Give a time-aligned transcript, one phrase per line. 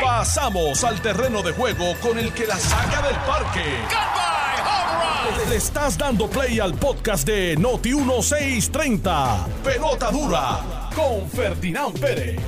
[0.00, 3.64] Pasamos al terreno de juego con el que la saca del parque.
[5.48, 9.46] Le estás dando play al podcast de Noti 1630.
[9.64, 12.40] Pelota dura con Ferdinand Pérez.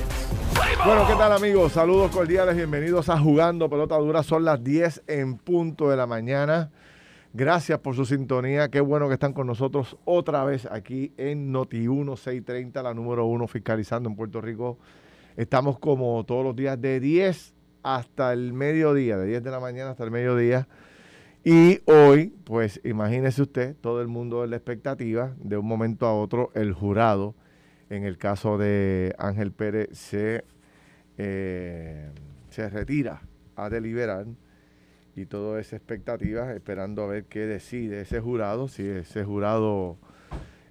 [0.84, 1.72] Bueno, ¿qué tal amigos?
[1.72, 4.22] Saludos cordiales, bienvenidos a Jugando Pelota Dura.
[4.22, 6.70] Son las 10 en punto de la mañana.
[7.32, 8.68] Gracias por su sintonía.
[8.68, 13.48] Qué bueno que están con nosotros otra vez aquí en Noti 1630, la número uno
[13.48, 14.78] fiscalizando en Puerto Rico.
[15.36, 19.90] Estamos como todos los días de 10 hasta el mediodía, de 10 de la mañana
[19.90, 20.68] hasta el mediodía.
[21.42, 26.14] Y hoy, pues imagínese usted, todo el mundo en la expectativa, de un momento a
[26.14, 27.34] otro, el jurado,
[27.90, 30.44] en el caso de Ángel Pérez, se,
[31.18, 32.10] eh,
[32.50, 33.22] se retira
[33.56, 34.26] a deliberar
[35.16, 39.98] y toda esa expectativa, esperando a ver qué decide ese jurado, si ese jurado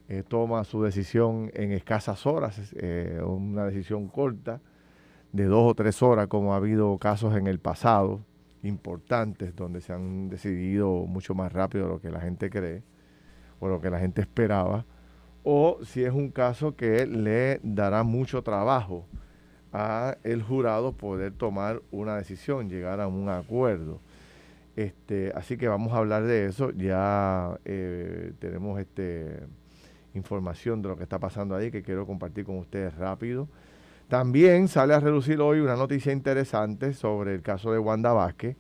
[0.09, 4.61] eh, toma su decisión en escasas horas, eh, una decisión corta,
[5.31, 8.21] de dos o tres horas, como ha habido casos en el pasado
[8.61, 12.83] importantes, donde se han decidido mucho más rápido de lo que la gente cree
[13.59, 14.85] o lo que la gente esperaba,
[15.43, 19.05] o si es un caso que le dará mucho trabajo
[19.73, 23.99] a el jurado poder tomar una decisión, llegar a un acuerdo.
[24.75, 26.71] Este, así que vamos a hablar de eso.
[26.71, 29.39] Ya eh, tenemos este,
[30.13, 33.47] información de lo que está pasando ahí que quiero compartir con ustedes rápido.
[34.07, 38.57] También sale a reducir hoy una noticia interesante sobre el caso de Wanda Vázquez,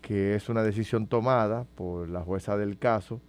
[0.00, 3.20] que es una decisión tomada por la jueza del caso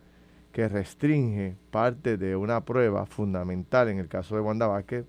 [0.52, 5.06] que restringe parte de una prueba fundamental en el caso de Wanda Vázquez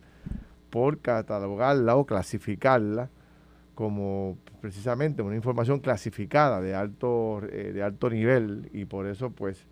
[0.71, 3.11] por catalogarla o clasificarla
[3.75, 9.67] como precisamente una información clasificada de alto, eh, de alto nivel y por eso pues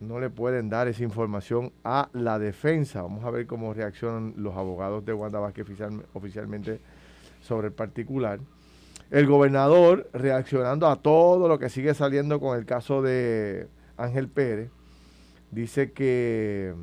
[0.00, 3.02] no le pueden dar esa información a la defensa.
[3.02, 5.40] Vamos a ver cómo reaccionan los abogados de Wanda
[6.14, 6.80] oficialmente
[7.40, 8.40] sobre el particular.
[9.10, 14.70] El gobernador reaccionando a todo lo que sigue saliendo con el caso de Ángel Pérez,
[15.50, 16.74] dice que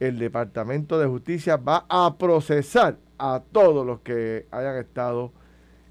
[0.00, 5.32] el Departamento de Justicia va a procesar a todos los que hayan estado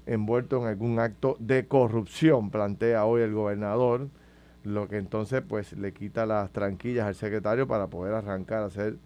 [0.06, 4.08] envuelto en algún acto de corrupción, plantea hoy el gobernador,
[4.64, 8.98] lo que entonces pues le quita las tranquillas al secretario para poder arrancar a hacer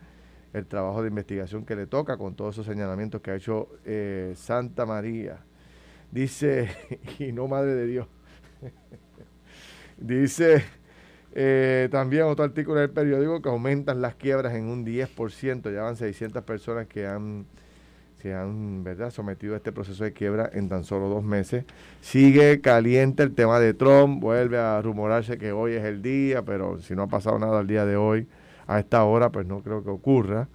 [0.53, 4.35] el trabajo de investigación que le toca con todos esos señalamientos que ha hecho eh,
[4.37, 5.39] Santa María.
[6.11, 6.71] Dice,
[7.19, 8.07] y no Madre de Dios,
[9.99, 10.63] dice
[11.37, 15.97] eh, también otro artículo del periódico que aumentan las quiebras en un 10%, ya van
[15.97, 17.47] 600 personas que han
[18.25, 19.11] que han ¿verdad?
[19.11, 21.67] sometido a este proceso de quiebra en tan solo dos meses.
[22.01, 26.81] Sigue caliente el tema de Trump, vuelve a rumorarse que hoy es el día, pero
[26.81, 28.27] si no ha pasado nada al día de hoy,
[28.67, 30.49] a esta hora, pues no creo que ocurra.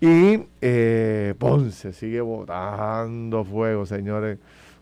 [0.00, 4.40] Y eh, Ponce sigue botando fuego, señores,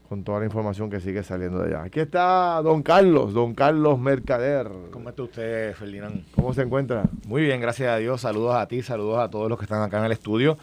[0.08, 1.82] con toda la información que sigue saliendo de allá.
[1.82, 4.70] Aquí está don Carlos, don Carlos Mercader.
[4.90, 6.24] ¿Cómo está usted, Ferdinand?
[6.34, 7.10] ¿Cómo se encuentra?
[7.26, 8.22] Muy bien, gracias a Dios.
[8.22, 10.56] Saludos a ti, saludos a todos los que están acá en el estudio.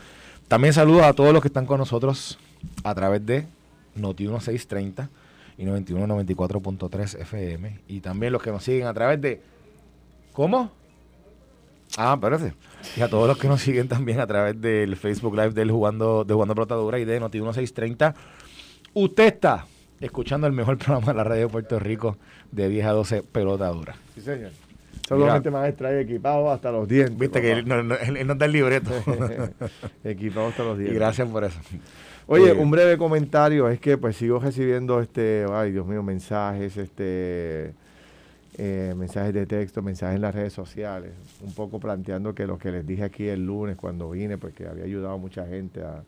[0.53, 2.37] También saludos a todos los que están con nosotros
[2.83, 3.47] a través de
[3.95, 5.09] Noti 1630
[5.57, 7.79] y 9194.3 FM.
[7.87, 9.41] Y también los que nos siguen a través de.
[10.31, 10.71] ¿Cómo?
[11.97, 12.53] Ah, espérate.
[12.95, 16.23] Y a todos los que nos siguen también a través del Facebook Live del Jugando,
[16.23, 18.13] de Jugando Protadura y de Noti 1630.
[18.93, 19.65] Usted está
[20.01, 22.17] escuchando el mejor programa de la radio de Puerto Rico
[22.51, 23.95] de 10 a 12 Pelotadura.
[24.13, 24.51] Sí, señor.
[25.07, 27.17] Solamente maestra y equipado hasta los dientes.
[27.17, 28.91] Viste que él no, está el libreto.
[30.03, 30.95] equipado hasta los dientes.
[30.95, 31.59] Y gracias por eso.
[32.27, 36.77] Oye, eh, un breve comentario es que pues sigo recibiendo este, ay Dios mío, mensajes,
[36.77, 37.73] este,
[38.57, 41.11] eh, mensajes de texto, mensajes en las redes sociales,
[41.41, 44.67] un poco planteando que lo que les dije aquí el lunes cuando vine, pues que
[44.67, 46.03] había ayudado a mucha gente a,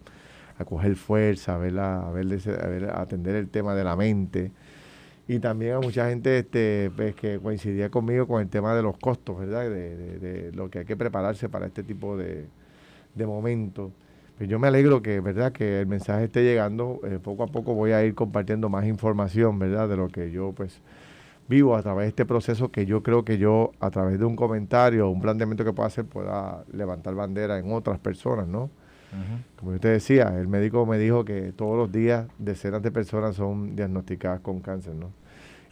[0.64, 4.52] coger fuerza, a, ver, a, ver, a atender el tema de la mente
[5.28, 8.98] y también a mucha gente este, pues, que coincidía conmigo con el tema de los
[8.98, 9.70] costos, ¿verdad?
[9.70, 12.46] De, lo que hay que prepararse para este tipo de,
[13.16, 13.92] de momentos.
[14.38, 15.52] Pues yo me alegro que, ¿verdad?
[15.52, 17.00] Que el mensaje esté llegando.
[17.06, 19.90] Eh, poco a poco voy a ir compartiendo más información, ¿verdad?
[19.90, 20.82] De lo que yo, pues,
[21.48, 24.36] vivo a través de este proceso que yo creo que yo, a través de un
[24.36, 28.70] comentario, un planteamiento que pueda hacer, pueda levantar bandera en otras personas, ¿no?
[29.56, 33.74] Como usted decía, el médico me dijo que todos los días decenas de personas son
[33.76, 35.12] diagnosticadas con cáncer, ¿no?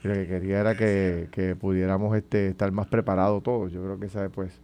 [0.03, 3.71] Y lo que quería era que, pudiéramos este, estar más preparados todos.
[3.71, 4.59] Yo creo que esa es pues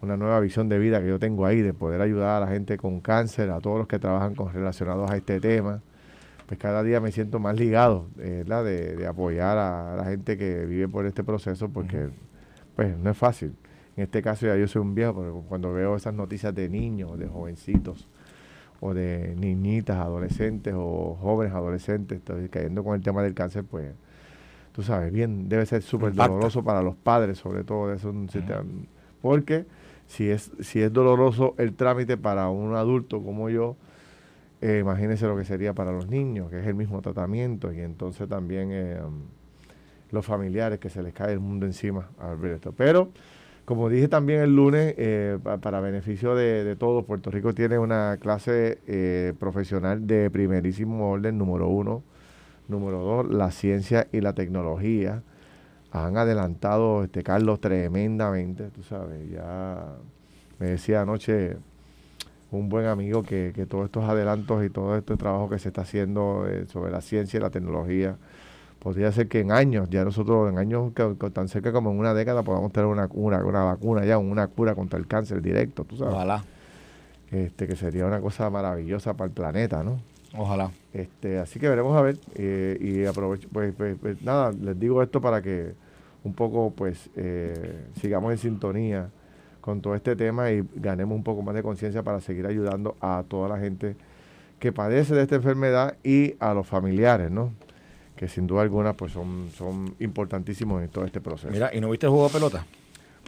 [0.00, 2.76] una nueva visión de vida que yo tengo ahí, de poder ayudar a la gente
[2.76, 5.80] con cáncer, a todos los que trabajan con relacionados a este tema.
[6.46, 10.66] Pues cada día me siento más ligado, eh, De, de, apoyar a, la gente que
[10.66, 12.10] vive por este proceso, porque
[12.76, 13.54] pues no es fácil.
[13.96, 17.18] En este caso ya yo soy un viejo, pero cuando veo esas noticias de niños,
[17.18, 18.08] de jovencitos,
[18.80, 23.92] o de niñitas, adolescentes o jóvenes adolescentes entonces, cayendo con el tema del cáncer, pues
[24.72, 28.12] tú sabes, bien, debe ser súper doloroso para los padres, sobre todo de eso,
[29.20, 29.66] porque
[30.06, 33.76] si es, si es doloroso el trámite para un adulto como yo,
[34.60, 38.28] eh, imagínense lo que sería para los niños, que es el mismo tratamiento, y entonces
[38.28, 39.00] también eh,
[40.10, 42.72] los familiares que se les cae el mundo encima al ver esto.
[42.72, 43.10] Pero,
[43.64, 49.34] como dije también el lunes, eh, para beneficio de, todos, Puerto Rico tiene una clase
[49.38, 52.02] profesional de primerísimo orden, número uno.
[52.68, 55.22] Número dos, la ciencia y la tecnología.
[55.90, 59.96] Han adelantado, este Carlos, tremendamente, tú sabes, ya
[60.58, 61.56] me decía anoche
[62.50, 65.82] un buen amigo que, que todos estos adelantos y todo este trabajo que se está
[65.82, 68.16] haciendo eh, sobre la ciencia y la tecnología,
[68.78, 70.92] podría ser que en años, ya nosotros en años
[71.32, 74.74] tan cerca como en una década podamos tener una, una, una vacuna ya, una cura
[74.74, 76.14] contra el cáncer directo, tú sabes.
[76.14, 76.44] Ojalá.
[77.30, 80.00] Este, que sería una cosa maravillosa para el planeta, ¿no?
[80.36, 80.70] Ojalá.
[80.92, 85.02] Este, así que veremos a ver eh, y aprovecho, pues, pues, pues, nada, les digo
[85.02, 85.74] esto para que
[86.24, 89.10] un poco pues eh, sigamos en sintonía
[89.60, 93.24] con todo este tema y ganemos un poco más de conciencia para seguir ayudando a
[93.28, 93.96] toda la gente
[94.58, 97.52] que padece de esta enfermedad y a los familiares, ¿no?
[98.16, 101.52] Que sin duda alguna pues son, son importantísimos en todo este proceso.
[101.52, 102.66] Mira, ¿y no viste el juego de pelota?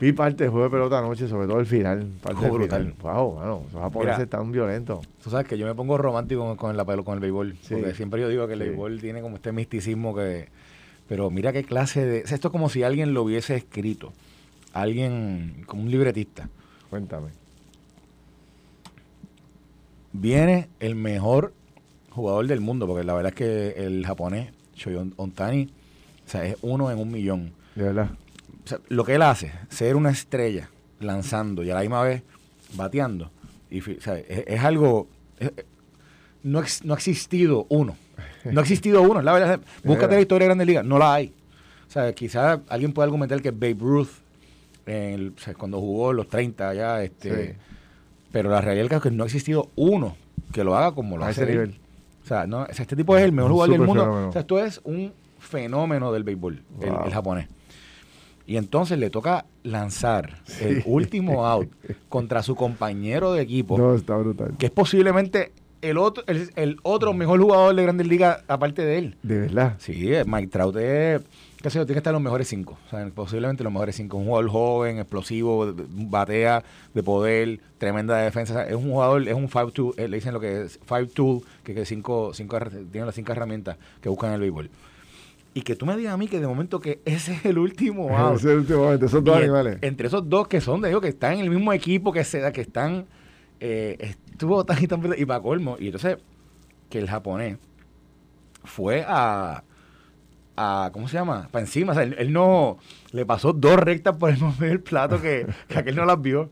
[0.00, 2.06] Vi parte del juego de pelota anoche, sobre todo el final.
[2.20, 2.94] Parte brutal.
[3.00, 5.06] Wow, bueno, esos japoneses están violentos.
[5.23, 7.56] Tú sabes que yo me pongo romántico con, la, con el béisbol.
[7.69, 10.49] Porque siempre yo digo que el béisbol tiene como este misticismo que...
[11.08, 12.19] Pero mira qué clase de...
[12.20, 14.12] esto es como si alguien lo hubiese escrito
[14.75, 16.50] alguien como un libretista.
[16.91, 17.29] Cuéntame.
[20.12, 21.55] Viene el mejor
[22.11, 25.70] jugador del mundo, porque la verdad es que el japonés, Shoyo Ontani,
[26.26, 27.52] o sea, es uno en un millón.
[27.75, 28.11] De verdad.
[28.64, 30.70] O sea, lo que él hace, ser una estrella
[31.00, 32.22] lanzando y a la misma vez
[32.75, 33.31] bateando,
[33.70, 35.08] y, o sea, es, algo...
[36.43, 37.96] no, no ha existido uno.
[38.44, 39.20] No ha existido uno.
[39.20, 41.34] La verdad, búscate la historia de Grandes Ligas, no la hay.
[41.88, 44.08] O sea, quizás alguien puede argumentar que Babe Ruth
[45.56, 47.56] cuando jugó los 30 ya, este,
[48.31, 50.17] pero la realidad es que no ha existido uno
[50.52, 51.78] que lo haga como lo hace nivel.
[52.22, 54.28] O sea, no, este tipo es el mejor jugador del mundo.
[54.28, 57.49] O sea, esto es un fenómeno del béisbol, el, japonés.
[58.46, 61.69] Y entonces le toca lanzar el último out
[62.08, 63.79] contra su compañero de equipo.
[63.79, 64.55] No, está brutal.
[64.58, 69.17] Que es posiblemente el otro, el, otro mejor jugador de Grandes Ligas aparte de él.
[69.23, 69.76] De verdad.
[69.79, 71.23] Sí, Mike Trout es
[71.64, 72.76] qué sé tiene que estar en los mejores cinco.
[72.87, 74.19] O sea, posiblemente los mejores cinco.
[74.19, 76.62] Un jugador joven, explosivo, batea,
[76.93, 78.67] de poder, tremenda defensa.
[78.67, 81.41] es un jugador, es un five tool, eh, le dicen lo que es five tool,
[81.62, 82.58] que, que cinco, cinco,
[82.93, 84.69] tiene las cinco herramientas que buscan en el béisbol.
[85.55, 88.09] Y que tú me digas a mí que de momento que ese es el último
[88.17, 88.37] out.
[88.37, 89.79] ese es el último out, esos dos animales.
[89.81, 92.53] entre esos dos que son, de digo, que están en el mismo equipo, que se
[92.53, 93.06] que están,
[93.61, 95.77] eh, estuvo tan y tan, y para colmo.
[95.79, 96.19] Y entonces,
[96.91, 97.59] que el japonés
[98.65, 99.62] fue a
[100.56, 101.49] a, ¿cómo se llama?
[101.51, 101.93] Para encima.
[101.93, 102.79] O sea, él, no
[103.12, 106.51] le pasó dos rectas por el momento del plato que, que aquel no las vio.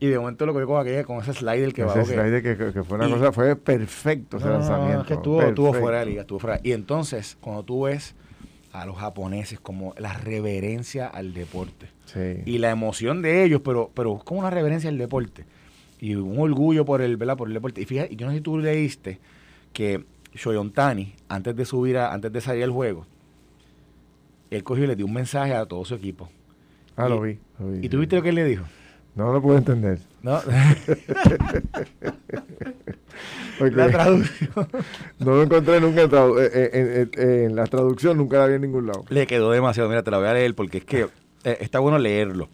[0.00, 2.82] Y de momento lo que con aquella, con ese slider que ese slider que, que,
[2.84, 5.04] fue una cosa, fue perfecto ese lanzamiento.
[5.04, 6.60] que estuvo, estuvo, fuera de liga, estuvo fuera.
[6.62, 8.14] Y entonces, cuando tú ves
[8.72, 11.88] a los japoneses como la reverencia al deporte.
[12.04, 12.42] Sí.
[12.46, 15.44] Y la emoción de ellos, pero, pero como una reverencia al deporte.
[16.00, 17.36] Y un orgullo por el, ¿verdad?
[17.36, 17.80] por el deporte.
[17.80, 19.18] Y fíjate, yo no sé si tú leíste
[19.72, 23.04] que Shoyontani, antes de subir a, antes de salir al juego,
[24.50, 26.28] él cogió y le dio un mensaje a todo su equipo.
[26.96, 27.38] Ah, lo, vi,
[27.80, 28.64] ¿Y tú viste lo que él le dijo?
[29.18, 29.98] No lo puedo entender.
[30.22, 30.40] No.
[33.58, 34.68] La traducción.
[35.18, 38.60] no lo encontré nunca en, eh, eh, eh, en, la traducción, nunca la vi en
[38.60, 39.04] ningún lado.
[39.08, 39.88] Le quedó demasiado.
[39.88, 41.08] Mira, te la voy a leer porque es que
[41.42, 42.48] está bueno leerlo.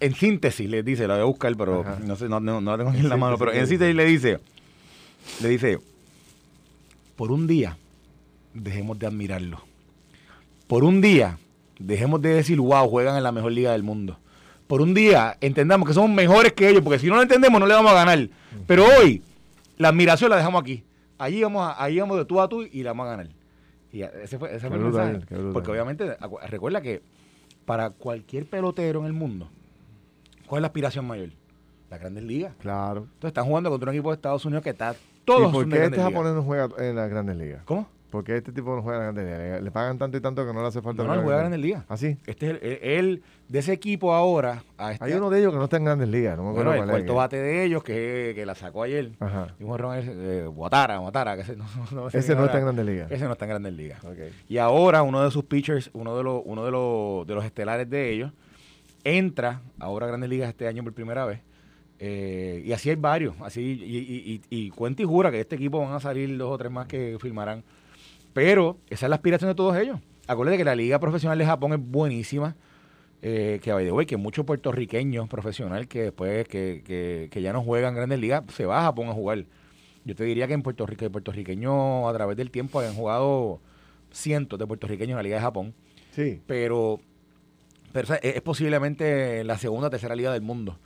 [0.00, 2.94] En síntesis le dice, la voy a buscar, pero no sé, no, no, la tengo
[2.94, 4.40] en la mano, pero en síntesis le dice,
[5.42, 5.78] le dice,
[7.16, 7.76] por un día
[8.54, 9.62] dejemos de admirarlo
[10.70, 11.36] por un día,
[11.80, 14.20] dejemos de decir, wow, juegan en la mejor liga del mundo.
[14.70, 17.66] Por un día, entendamos que somos mejores que ellos, porque si no lo entendemos, no
[17.66, 18.28] le vamos a ganar.
[18.68, 19.20] Pero hoy,
[19.78, 20.84] la admiración la dejamos aquí.
[21.18, 23.28] Allí vamos, a, ahí vamos de tú a tú y la vamos a ganar.
[23.92, 25.22] Y ese fue, ese fue el mensaje.
[25.52, 27.02] Porque obviamente, recuerda que
[27.64, 29.48] para cualquier pelotero en el mundo,
[30.46, 31.30] ¿cuál es la aspiración mayor?
[31.90, 32.52] La Grandes Ligas.
[32.60, 33.08] Claro.
[33.14, 35.84] Entonces están jugando contra un equipo de Estados Unidos que está todos ¿Y por qué
[35.86, 37.64] este japonés no juega en las Grandes Ligas?
[37.64, 37.88] ¿Cómo?
[38.10, 39.62] Porque este tipo no juega en Grandes Ligas.
[39.62, 41.04] Le, pagan tanto y tanto que no le hace falta.
[41.04, 41.84] No, no juega en Grandes Ligas.
[41.88, 42.16] ¿Ah, sí?
[42.26, 44.64] Este es el, de ese equipo ahora.
[44.76, 46.36] A este Hay uno de ellos que no está en Grandes Ligas.
[46.36, 49.12] No me acuerdo bueno, el cuarto bate de ellos que, que la sacó ayer.
[49.20, 49.54] Ajá.
[49.60, 51.36] Y un error eh, Guatara, Guatara.
[51.36, 53.10] Que ese no, no, ese no está en Grandes Ligas.
[53.12, 54.04] Ese no está en Grandes Ligas.
[54.04, 54.32] Okay.
[54.48, 57.88] Y ahora uno de sus pitchers, uno de los, uno de los, de los estelares
[57.88, 58.32] de ellos,
[59.04, 61.40] entra ahora a Grandes Ligas este año por primera vez
[62.00, 63.34] Eh, y así hay varios.
[63.40, 66.58] Así, y, y, y, cuenta y jura que este equipo van a salir dos o
[66.58, 67.62] tres más que firmarán.
[68.32, 69.98] Pero esa es la aspiración de todos ellos.
[70.26, 72.56] Acuérdate que la Liga Profesional de Japón es buenísima.
[73.22, 77.94] Eh, que hoy que muchos puertorriqueños profesionales que después que, que, que, ya no juegan
[77.94, 79.44] grandes ligas se va a Japón a jugar.
[80.06, 83.60] Yo te diría que en Puerto Rico, puertorriqueños a través del tiempo han jugado
[84.10, 85.74] cientos de puertorriqueños en la Liga de Japón.
[86.12, 86.40] Sí.
[86.46, 87.00] Pero,
[87.92, 90.78] pero es, posiblemente la segunda o tercera liga del mundo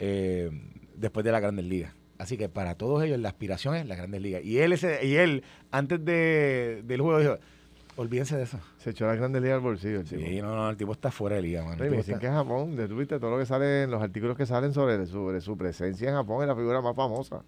[0.00, 0.50] eh,
[0.96, 1.92] después de la Grandes Ligas.
[2.18, 4.44] Así que para todos ellos la aspiración es la Grandes Ligas.
[4.44, 7.38] Y él, ese, y él antes de, del juego dijo,
[7.96, 8.58] olvídense de eso.
[8.78, 10.22] Se echó la Grandes Ligas al bolsillo el tipo.
[10.22, 11.82] Sí, no, no, el tipo está fuera de liga, mano.
[11.84, 14.72] me dicen que Japón, de viste todo lo que sale en los artículos que salen
[14.72, 17.42] sobre, sobre su presencia en Japón es la figura más famosa.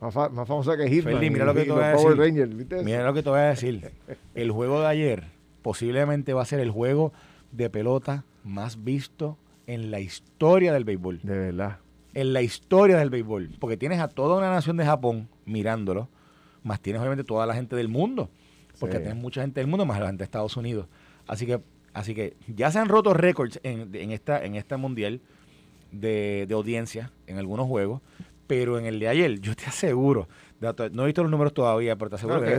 [0.00, 1.18] Más, más famosa que Hitman.
[1.18, 2.66] mira lo que te voy a decir.
[2.84, 3.90] mira lo que te voy a decir.
[4.34, 5.24] El juego de ayer
[5.62, 7.12] posiblemente va a ser el juego
[7.50, 9.36] de pelota más visto
[9.66, 11.20] en la historia del béisbol.
[11.22, 11.78] De verdad.
[12.20, 13.50] En la historia del béisbol.
[13.60, 16.08] Porque tienes a toda una nación de Japón mirándolo,
[16.62, 18.30] más tienes obviamente toda la gente del mundo.
[18.80, 20.86] Porque tienes mucha gente del mundo, más la gente de Estados Unidos.
[21.26, 21.60] Así que,
[21.92, 25.20] así que ya se han roto récords en, en, esta, en esta mundial
[25.92, 28.02] de, de audiencia en algunos juegos.
[28.46, 30.26] Pero en el de ayer, yo te aseguro,
[30.92, 32.58] no he visto los números todavía, pero te aseguro que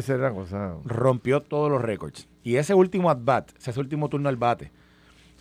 [0.86, 2.28] rompió todos los récords.
[2.44, 4.72] Y ese último at-bat, ese último turno al bate,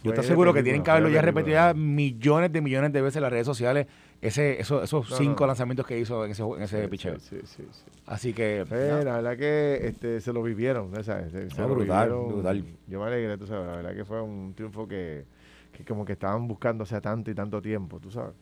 [0.02, 3.16] yo te aseguro que tienen que haberlo ya repetido ya millones de millones de veces
[3.16, 3.88] en las redes sociales,
[4.20, 7.20] ese, esos, esos cinco lanzamientos que hizo en ese, en ese picheo.
[7.20, 7.62] Sí, sí,
[8.06, 8.64] Así que.
[8.68, 10.90] la verdad que este, se lo vivieron.
[10.90, 12.64] brutal, brutal.
[12.88, 13.66] Yo me alegré, tú sabes.
[13.66, 15.24] La verdad que fue un triunfo que,
[15.72, 18.34] que como que estaban buscando hace tanto y tanto tiempo, tú sabes.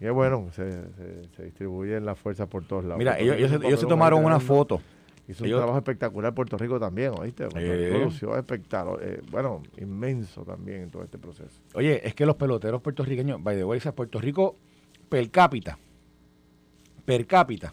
[0.00, 0.70] Y bueno, se,
[1.36, 2.98] se, distribuyen las fuerzas por todos lados.
[2.98, 4.80] Mira, ellos, ellos, se, tomaron una foto.
[5.28, 7.48] Hizo un trabajo espectacular Puerto Rico también, ¿oíste?
[7.48, 11.60] Producción espectacular, eh, bueno, inmenso también en todo este proceso.
[11.74, 14.56] Oye, es que los peloteros puertorriqueños, by the way, Puerto Rico
[15.08, 15.78] per cápita,
[17.04, 17.72] per cápita,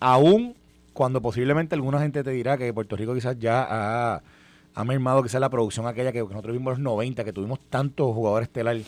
[0.00, 0.54] aún
[0.92, 4.22] cuando posiblemente alguna gente te dirá que Puerto Rico quizás ya ha,
[4.74, 8.14] ha mermado quizás la producción aquella que nosotros vimos en los 90, que tuvimos tantos
[8.14, 8.86] jugadores estelares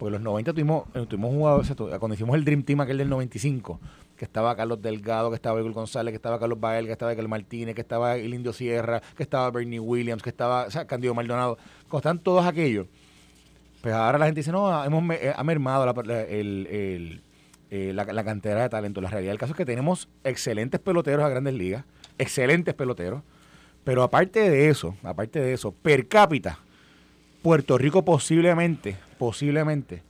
[0.00, 3.78] porque los 90 tuvimos, eh, tuvimos jugadores, cuando hicimos el Dream Team aquel del 95,
[4.16, 7.28] que estaba Carlos Delgado, que estaba Igor González, que estaba Carlos Bael, que estaba Carlos
[7.28, 11.12] Martínez, que estaba el Indio Sierra, que estaba Bernie Williams, que estaba o sea, Candido
[11.12, 11.58] Maldonado,
[11.90, 12.86] cuando todos aquellos,
[13.80, 18.68] pues ahora la gente dice, no, hemos eh, ha mermado eh, la, la, cantera de
[18.68, 19.00] talento.
[19.00, 21.84] La realidad del caso es que tenemos excelentes peloteros a grandes ligas,
[22.18, 23.22] excelentes peloteros,
[23.84, 26.58] pero aparte de eso, aparte de eso, per cápita,
[27.42, 30.02] Puerto Rico posiblemente, posiblemente,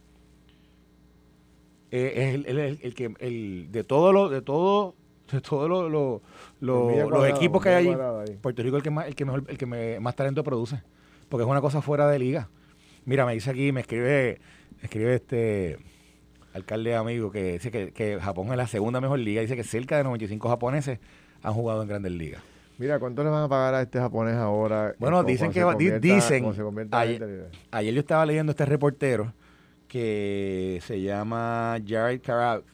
[1.92, 4.96] eh, es el, el, que el, de todo lo, de todo,
[5.30, 6.22] de todos lo,
[6.60, 9.58] los equipos que hay allí, Puerto Rico es el que más, el que mejor, el
[9.58, 10.82] que más talento produce,
[11.28, 12.48] porque es una cosa fuera de liga.
[13.04, 14.40] Mira, me dice aquí, me escribe,
[14.82, 15.78] escribe este
[16.52, 19.96] alcalde amigo que dice que, que Japón es la segunda mejor liga, dice que cerca
[19.96, 20.98] de 95 japoneses
[21.42, 22.42] han jugado en grandes ligas.
[22.78, 24.94] Mira, ¿cuánto le van a pagar a este japonés ahora?
[24.98, 25.62] Bueno, dicen que
[26.00, 26.46] dicen.
[26.92, 29.34] Ayer, ayer, yo estaba leyendo este reportero
[29.86, 32.22] que se llama Jared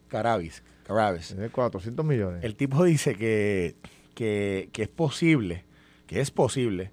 [0.09, 0.63] Carabis.
[0.87, 1.29] Carabis.
[1.29, 2.45] Tiene 400 millones.
[2.45, 3.75] El tipo dice que,
[4.15, 5.65] que, que es posible,
[6.07, 6.93] que es posible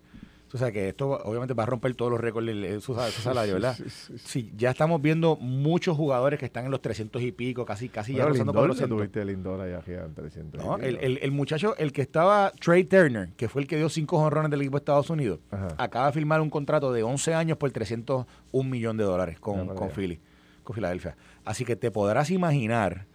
[0.53, 3.75] o sea que esto obviamente va a romper todos los récords de su, salario, ¿verdad?
[4.23, 8.13] Sí, ya estamos viendo muchos jugadores que están en los 300 y pico, casi casi
[8.13, 9.25] ya rozando por los 200.
[9.25, 13.63] Lindor allá, 300 no, el, el, el, muchacho, el que estaba, Trey Turner, que fue
[13.63, 15.39] el que dio cinco jonrones del equipo de Estados Unidos,
[15.77, 19.89] acaba de firmar un contrato de 11 años por 301 millón de dólares con, con
[19.89, 20.19] Philly,
[20.63, 21.17] con Filadelfia.
[21.45, 23.07] Así que te podrás imaginar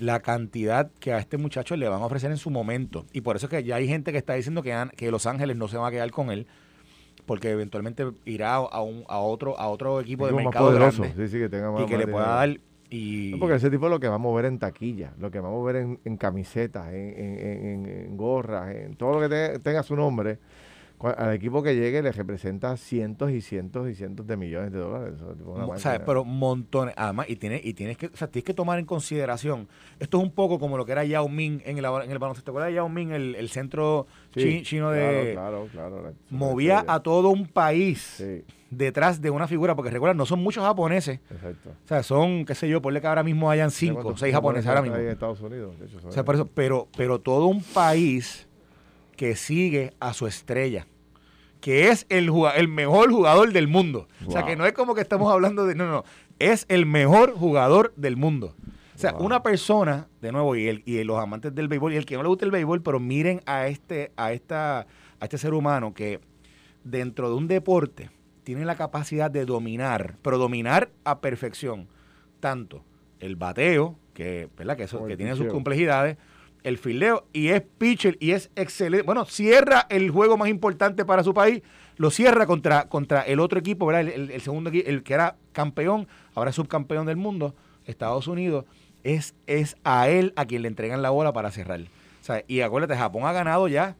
[0.00, 3.06] la cantidad que a este muchacho le van a ofrecer en su momento.
[3.12, 5.56] Y por eso es que ya hay gente que está diciendo que, que Los Ángeles
[5.56, 6.48] no se va a quedar con él
[7.26, 11.38] porque eventualmente irá a, un, a otro a otro equipo de mercado grande sí, sí,
[11.38, 12.56] que tenga más, y que le pueda dar
[12.90, 13.36] y...
[13.36, 15.50] porque ese tipo es lo que va a mover en taquilla, lo que va a
[15.50, 20.38] mover en, en camisetas, en, en, en, gorras, en todo lo que tenga su nombre,
[21.02, 25.14] al equipo que llegue le representa cientos y cientos y cientos de millones de dólares.
[25.20, 26.94] o sea, pero montones.
[26.96, 29.68] Además, y tienes, y tienes que, o sea, tienes que tomar en consideración,
[29.98, 32.44] esto es un poco como lo que era Yao Ming en el, en el baloncesto.
[32.44, 35.32] ¿Te acuerdas de Yao Ming, el, el centro chino de...
[35.32, 38.22] Claro, claro, movía a todo un país
[38.70, 41.20] detrás de una figura, porque recuerda, no son muchos japoneses.
[41.30, 41.70] Exacto.
[41.84, 44.66] O sea, son, qué sé yo, ponle que ahora mismo hayan cinco o seis japoneses
[44.68, 44.96] ahora mismo.
[44.96, 48.48] En Estados Unidos, o sea, por eso, pero, pero todo un país
[49.16, 50.86] que sigue a su estrella
[51.62, 54.08] que es el, el mejor jugador del mundo.
[54.26, 55.76] O sea, que no es como que estamos hablando de...
[55.76, 56.04] No, no,
[56.40, 58.56] es el mejor jugador del mundo.
[58.96, 62.04] O sea, una persona, de nuevo, y, el, y los amantes del béisbol, y el
[62.04, 64.86] que no le gusta el béisbol, pero miren a este, a esta, a
[65.20, 66.20] este ser humano que
[66.82, 68.10] dentro de un deporte
[68.42, 71.86] tiene la capacidad de dominar, pero dominar a perfección,
[72.40, 72.84] tanto
[73.20, 74.76] el bateo, que, ¿verdad?
[74.76, 76.16] que, eso, que tiene sus complejidades,
[76.64, 79.04] el fildeo, y es pitcher, y es excelente.
[79.04, 81.62] Bueno, cierra el juego más importante para su país,
[81.96, 84.02] lo cierra contra, contra el otro equipo, ¿verdad?
[84.12, 87.54] El, el- segundo equipo, el que era campeón, ahora es subcampeón del mundo,
[87.86, 88.64] Estados Unidos,
[89.02, 91.80] es, es a él a quien le entregan la bola para cerrar.
[91.80, 93.96] O sea, y acuérdate, Japón ha ganado ya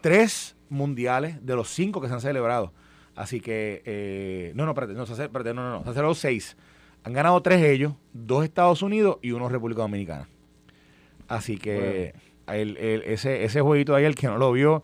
[0.00, 2.72] tres mundiales de los cinco que se han celebrado.
[3.14, 6.56] Así que, eh, no, no, espérate, no, espérate, no, no, no, se han celebrado seis.
[7.04, 10.28] Han ganado tres ellos, dos Estados Unidos y uno República Dominicana.
[11.28, 12.14] Así que
[12.48, 14.82] el- el- ese, ese jueguito ahí, el que no lo vio,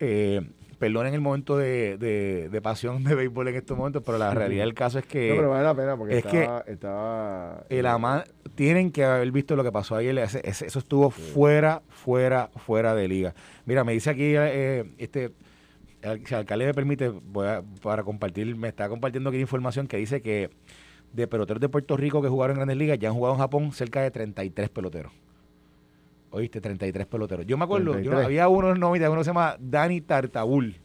[0.00, 0.40] eh,
[0.78, 4.64] perdonen el momento de, de- de pasión de béisbol en estos momentos, pero la realidad
[4.64, 5.30] del caso es que...
[5.30, 8.24] no, pero vale la pena porque es que estaba, estaba el ama
[8.54, 10.18] tienen que haber visto lo que pasó ayer.
[10.18, 13.34] ese- ese- eso estuvo fuera, fuera, fuera de liga.
[13.66, 15.30] Mira, me dice aquí eh, este.
[16.02, 19.96] Si el alcalde me permite, voy a- para compartir, me está compartiendo aquí información que
[19.96, 20.50] dice que
[21.14, 23.72] de peloteros de Puerto Rico que jugaron en grandes ligas, ya han jugado en Japón
[23.72, 25.12] cerca de 33 peloteros.
[26.34, 27.46] Oíste, 33 peloteros.
[27.46, 28.26] Yo me acuerdo, yo no- 33.
[28.26, 30.76] había uno en 90, uno se llama Dani Tartabul.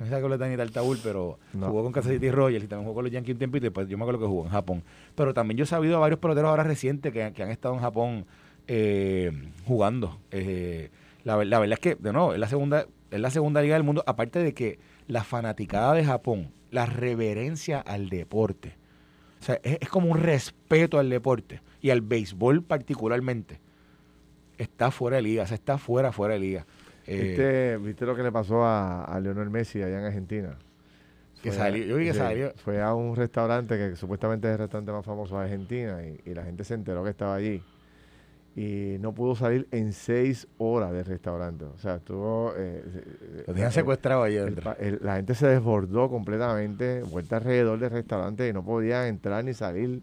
[0.00, 1.66] No sé si acuerdas de Dani Tartabul, pero No.
[1.68, 3.86] jugó con Kansas City Royals y también jugó con los Yankees un tiempito y pues
[3.88, 4.82] yo me acuerdo que jugó en Japón.
[5.14, 7.80] Pero también yo he sabido a varios peloteros ahora recientes que, que han estado en
[7.80, 8.24] Japón
[8.66, 9.30] eh,
[9.66, 10.18] jugando.
[10.30, 10.90] Eh,
[11.24, 13.74] la, ver- la verdad es que, de nuevo, es la segunda, es la segunda liga
[13.74, 18.76] del mundo, aparte de que la fanaticada de Japón, la reverencia al deporte.
[19.40, 23.60] O sea, es, es como un respeto al deporte y al béisbol particularmente.
[24.62, 26.66] Está fuera de liga, o sea, está fuera, fuera de liga.
[27.06, 30.56] Eh, ¿Viste, viste lo que le pasó a, a Leonel Messi allá en Argentina?
[31.42, 32.52] Que Fue- salió- yo vi que salió.
[32.56, 36.34] Fue a un restaurante que supuestamente es el restaurante más famoso de Argentina y, y
[36.34, 37.60] la gente se enteró que estaba allí.
[38.54, 41.64] Y no pudo salir en seis horas del restaurante.
[41.64, 42.52] O sea, estuvo...
[42.56, 42.84] eh,
[43.46, 48.52] lo tenían eh, secuestrado el- la gente se desbordó completamente, vuelta alrededor del restaurante y
[48.52, 50.02] no podía entrar ni salir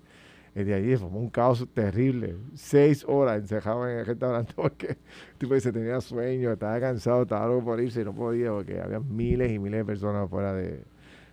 [0.65, 0.95] de allí.
[0.97, 2.35] Fue un caos terrible.
[2.55, 4.97] Seis horas encerrado en el restaurante porque
[5.37, 8.99] tipo dice tenía sueño, estaba cansado, estaba loco por irse y no podía porque había
[8.99, 10.84] miles y miles de personas afuera de,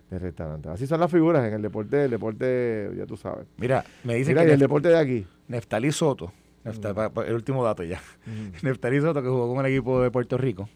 [0.09, 0.69] del restaurante.
[0.69, 3.45] Así son las figuras en el deporte, el deporte, ya tú sabes.
[3.57, 5.25] Mira, me dicen Mira, que y el deporte de aquí.
[5.47, 6.31] Neftalí Soto,
[7.13, 8.01] pa- el último dato ya.
[8.63, 10.69] Neftalí Soto que jugó con el equipo de Puerto Rico.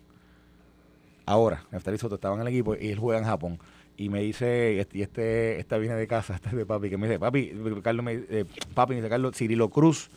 [1.25, 3.59] Ahora, Neftalí Soto estaba en el equipo y él juega en Japón.
[4.01, 6.89] Y me dice, y este, y este esta viene de casa, este es de papi,
[6.89, 10.09] que me dice, papi, Carlos me, eh, papi, me dice Carlos, Cirilo Cruz,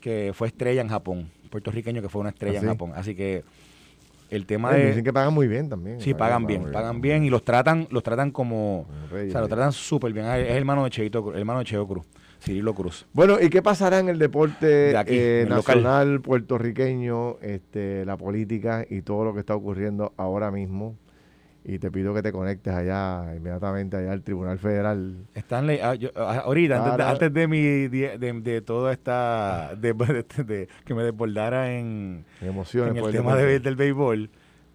[0.00, 2.68] que fue estrella en Japón, puertorriqueño que fue una estrella ¿Ah, en?
[2.68, 2.92] Japón.
[2.94, 3.44] Así que
[4.30, 4.88] el tema Ay, de...
[4.88, 6.00] dicen que pagan muy bien también.
[6.00, 9.72] Sí, pagan bien, pagan bien y los tratan, los tratan como, o sea, lo tratan
[9.72, 10.24] súper bien.
[10.26, 12.06] Es hermano de Cheito, Cruz- hermano de Cheo Cruz,
[12.40, 13.06] Cirilo Cruz.
[13.12, 15.82] Bueno, ¿y qué pasará en el deporte De aquí, eh, local.
[15.82, 20.96] nacional puertorriqueño, este, la política y todo lo que está ocurriendo ahora mismo?
[21.62, 25.26] Y te pido que te conectes allá, inmediatamente allá al Tribunal Federal.
[25.34, 28.60] Están le- ah, yo- ah, ahorita, antes de, Ahora- antes de mi de, de, de
[28.62, 29.94] toda esta de,
[30.86, 32.96] que me desbordara en, emociones.
[32.96, 33.46] en el tema deporte.
[33.52, 34.30] de- del béisbol,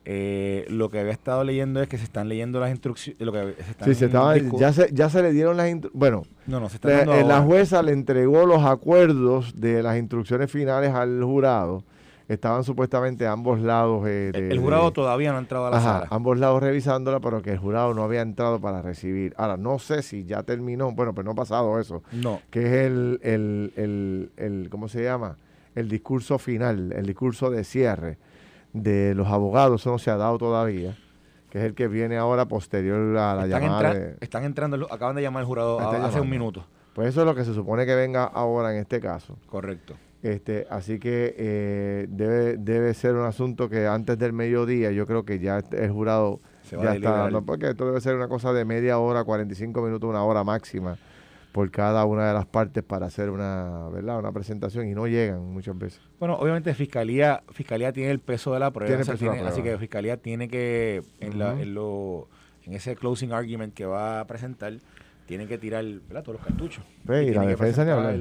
[0.08, 3.56] eh, lo que había estado leyendo es que se están leyendo las instrucciones, lo que
[3.64, 5.68] se están Sí, se estaba, ya, se, ya se le dieron las...
[5.94, 10.52] Bueno, no, no, se dando eh, la jueza le entregó los acuerdos de las instrucciones
[10.52, 11.84] finales al jurado.
[12.28, 14.08] Estaban supuestamente ambos lados.
[14.08, 16.08] eh, de- el, el jurado de- todavía no ha entrado a la Ajá, sala.
[16.10, 19.34] ambos lados revisándola, pero que el jurado no había entrado para recibir.
[19.38, 22.74] Ahora, no sé si ya terminó, bueno, pero no ha pasado eso, No, que es
[22.88, 25.38] el, el, el, el ¿cómo se llama?
[25.76, 28.18] El discurso final, el discurso de cierre
[28.74, 30.98] de los abogados, eso no se ha dado todavía,
[31.52, 34.88] que es el que viene ahora posterior a la están, llamada entra- de- están entrando,
[34.92, 36.66] acaban de llamar al jurado a- hace un minuto.
[36.94, 39.38] Pues eso es lo que se supone que venga ahora en este caso.
[39.48, 39.96] Correcto.
[40.26, 45.24] Este, así que eh, debe, debe ser un asunto que antes del mediodía yo creo
[45.24, 48.28] que ya el jurado Se va ya a está dando, porque esto debe ser una
[48.28, 50.98] cosa de media hora, 45 minutos, una hora máxima
[51.52, 54.18] por cada una de las partes para hacer una, ¿verdad?
[54.18, 56.02] una presentación y no llegan muchas veces.
[56.20, 59.30] Bueno, obviamente fiscalía fiscalía tiene el peso de la prueba, Tiene o sea, peso de
[59.30, 62.28] la tiene- así que fiscalía tiene que en, la- en lo
[62.64, 64.74] en ese closing argument que va a presentar
[65.28, 66.24] tiene que tirar ¿verdad?
[66.24, 66.84] todos los cartuchos.
[67.08, 68.20] Y la defensa ni hablar.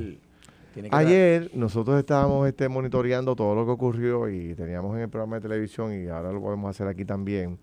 [0.91, 5.43] Ayer nosotros estábamos este, monitoreando todo lo que ocurrió y teníamos en el programa de
[5.43, 7.59] televisión y ahora lo podemos hacer aquí también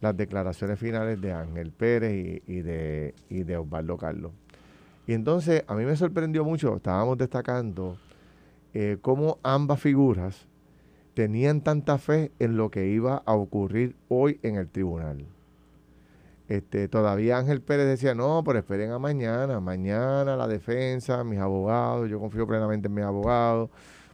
[0.00, 4.32] las declaraciones finales de Ángel Pérez y, y de, y de Osvaldo Carlos.
[5.06, 7.96] Y entonces a mí me sorprendió mucho, estábamos destacando
[8.74, 10.46] eh, cómo ambas figuras
[11.14, 15.24] tenían tanta fe en lo que iba a ocurrir hoy en el tribunal.
[16.48, 22.08] Este, todavía Ángel Pérez decía, no, pero esperen a mañana, mañana la defensa, mis abogados,
[22.08, 23.68] yo confío plenamente en mis abogados,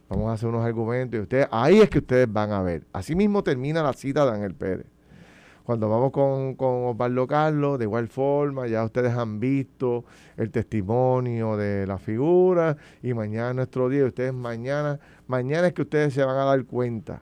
[0.09, 2.85] vamos a hacer unos argumentos y ustedes, ahí es que ustedes van a ver.
[2.91, 4.87] Así mismo termina la cita de Ángel Pérez.
[5.63, 10.03] cuando vamos con, con Osvaldo Carlos, de igual forma, ya ustedes han visto
[10.35, 15.83] el testimonio de la figura y mañana es nuestro día, ustedes mañana, mañana es que
[15.83, 17.21] ustedes se van a dar cuenta.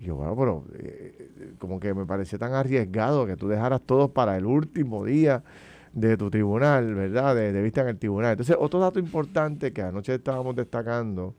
[0.00, 1.29] Y yo, bueno, pero eh,
[1.60, 5.44] como que me parecía tan arriesgado que tú dejaras todo para el último día
[5.92, 7.36] de tu tribunal, ¿verdad?
[7.36, 8.32] De, vista en el tribunal.
[8.32, 11.36] Entonces, otro dato importante que anoche estábamos destacando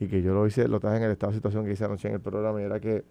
[0.00, 2.08] y que yo lo hice, lo traje en el estado de situación que hice anoche
[2.08, 3.04] en el programa, era que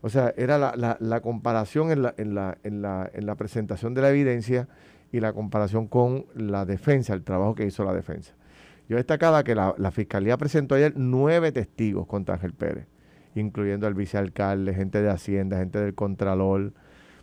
[0.00, 3.94] o sea, era la, la, comparación en la, en, la, en, la, en la presentación
[3.94, 4.68] de la evidencia
[5.10, 8.34] y la comparación con la defensa, el trabajo que hizo la defensa.
[8.88, 12.86] Yo destacaba que la, Fiscalía presentó ayer nueve testigos contra Ángel Pérez,
[13.34, 16.72] incluyendo al vicealcalde, gente de Hacienda, gente del Contralor,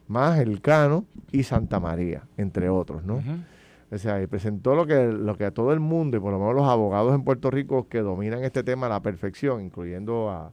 [0.08, 3.22] más el Cano y Santa María, entre otros, ¿no?
[3.92, 6.40] O sea, y presentó lo que, lo que a todo el mundo, y por lo
[6.40, 10.52] menos los abogados en Puerto Rico que dominan este tema a la perfección, incluyendo a,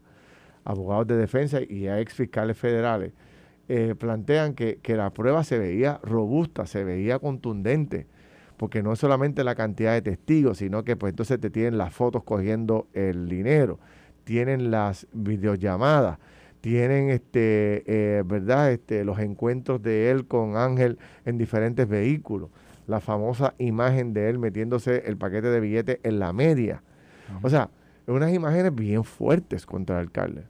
[0.65, 3.13] abogados de defensa y a ex fiscales federales,
[3.69, 8.07] eh, plantean que, la prueba se veía robusta, se veía contundente,
[8.57, 11.93] porque no es solamente la cantidad de testigos, sino que pues entonces te tienen las
[11.93, 13.79] fotos cogiendo el dinero,
[14.25, 16.19] tienen las videollamadas,
[16.61, 18.73] tienen este, eh, ¿verdad?
[18.73, 22.51] Este, los encuentros de él con Ángel en diferentes vehículos,
[22.87, 26.83] la famosa imagen de él metiéndose el paquete de billetes en la media.
[27.43, 27.71] O sea,
[28.07, 30.45] unas imágenes bien fuertes contra el alcalde.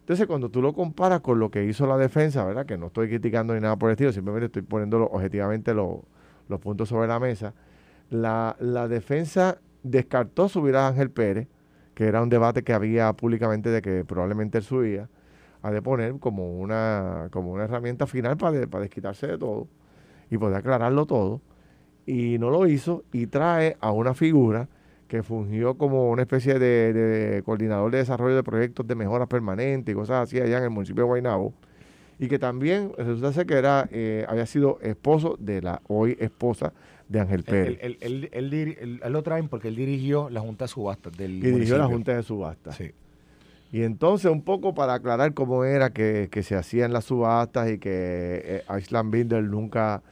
[0.00, 2.66] Entonces, cuando tú lo comparas con lo que hizo la defensa, ¿verdad?
[2.66, 6.88] Que no estoy criticando ni nada por el estilo, simplemente estoy poniendo objetivamente los puntos
[6.88, 7.54] sobre la mesa.
[8.10, 8.56] La,
[8.88, 11.46] defensa descartó subir a Ángel Pérez,
[12.00, 15.10] que era un debate que había públicamente de que probablemente él subía,
[15.60, 19.68] a deponer como una, como una herramienta final para, para desquitarse de todo
[20.30, 21.42] y poder aclararlo todo.
[22.06, 24.66] Y no lo hizo y trae a una figura
[25.08, 29.94] que fungió como una especie de, coordinador de desarrollo de proyectos de mejoras permanentes y
[29.94, 31.52] cosas así allá en el municipio de Guaynabo,
[32.18, 36.72] y que también resulta ser que era, eh, había sido esposo de la hoy esposa
[37.10, 37.78] de Ángel Pérez.
[37.82, 42.16] Él, lo traen porque él dirigió la Junta de Subastas del y dirigió la Junta
[42.16, 42.76] de Subastas.
[42.76, 42.92] Sí.
[43.72, 48.62] Y entonces, un poco para aclarar cómo era que, se hacían las subastas y que
[48.66, 50.02] eh, Island Binder nunca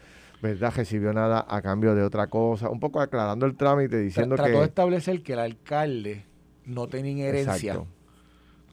[0.41, 0.73] ¿verdad?
[0.77, 2.69] Recibió nada a cambio de otra cosa.
[2.69, 4.43] Un poco aclarando el trámite, diciendo que...
[4.43, 6.25] Trató de establecer que el alcalde
[6.65, 7.83] no tenía inherencia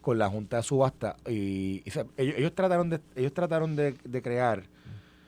[0.01, 1.17] con la Junta de Subasta.
[1.27, 1.83] Y,
[2.17, 4.63] ellos, trataron de ellos trataron de, crear...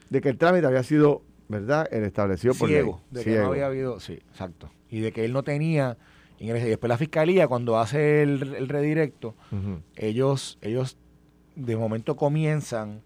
[0.09, 1.87] De que el trámite había sido, ¿verdad?
[1.91, 3.99] El establecido por Ciego, de que no había habido...
[3.99, 4.69] Sí, exacto.
[4.89, 5.97] Y de que él no tenía
[6.39, 6.67] ingresos.
[6.67, 9.35] Y después la fiscalía, cuando hace el, redirecto,
[9.95, 10.97] ellos, ellos
[11.55, 13.01] de momento comienzan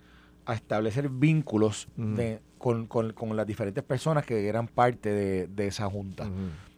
[0.45, 5.09] a establecer vínculos de con, con, con, las diferentes personas que eran parte
[5.47, 6.29] de, esa junta.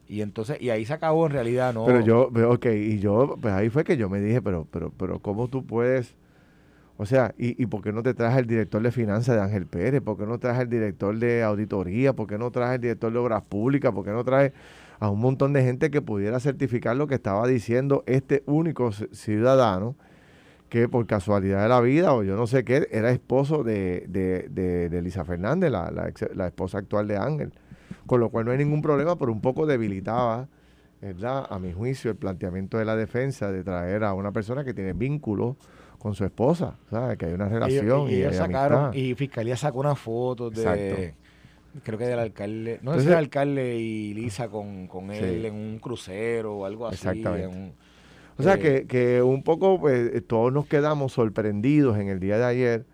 [0.08, 1.86] Y entonces, y ahí se acabó en realidad, ¿no?
[1.86, 5.20] Pero yo, ok, y yo, pues ahí fue que yo me dije, pero, pero, pero,
[5.20, 6.16] ¿cómo tú puedes?
[7.04, 10.02] O sea, ¿y, por qué no te traes el director de finanzas de Ángel Pérez?
[10.02, 12.14] ¿Por qué no traes el director de auditoría?
[12.14, 13.92] ¿Por qué no traes el director de obras públicas?
[13.92, 14.54] ¿Por qué no traes
[15.02, 19.98] a un montón de gente que pudiera certificar lo que estaba diciendo este único ciudadano?
[20.70, 24.48] que por casualidad de la vida o yo no sé qué, era esposo de, de,
[24.50, 27.54] de, Elisa Fernández, la, la, esposa actual de Ángel.
[28.08, 30.48] Con lo cual no hay ningún problema, pero un poco debilitaba,
[31.02, 31.46] ¿verdad?
[31.50, 34.94] A mi juicio, el planteamiento de la defensa de traer a una persona que tiene
[34.94, 35.58] vínculos
[36.04, 37.18] con su esposa, ¿sabes?
[37.18, 38.10] Que hay una relación.
[38.10, 41.14] Y, y, sacaron, y Fiscalía sacó una foto de...
[41.82, 45.56] Creo que del alcalde, no sé si el alcalde y Lisa con, con él en
[45.56, 46.96] un crucero o algo así.
[46.96, 47.74] Exactamente.
[48.38, 52.46] O sea que, que un poco pues, todos nos quedamos sorprendidos en el día de
[52.46, 52.86] ayer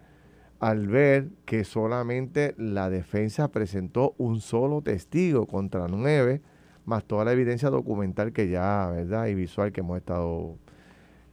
[0.59, 6.41] al ver que solamente la defensa presentó un solo testigo contra nueve,
[6.85, 9.25] más toda la evidencia documental que ya, ¿verdad?
[9.25, 10.57] Y visual que hemos estado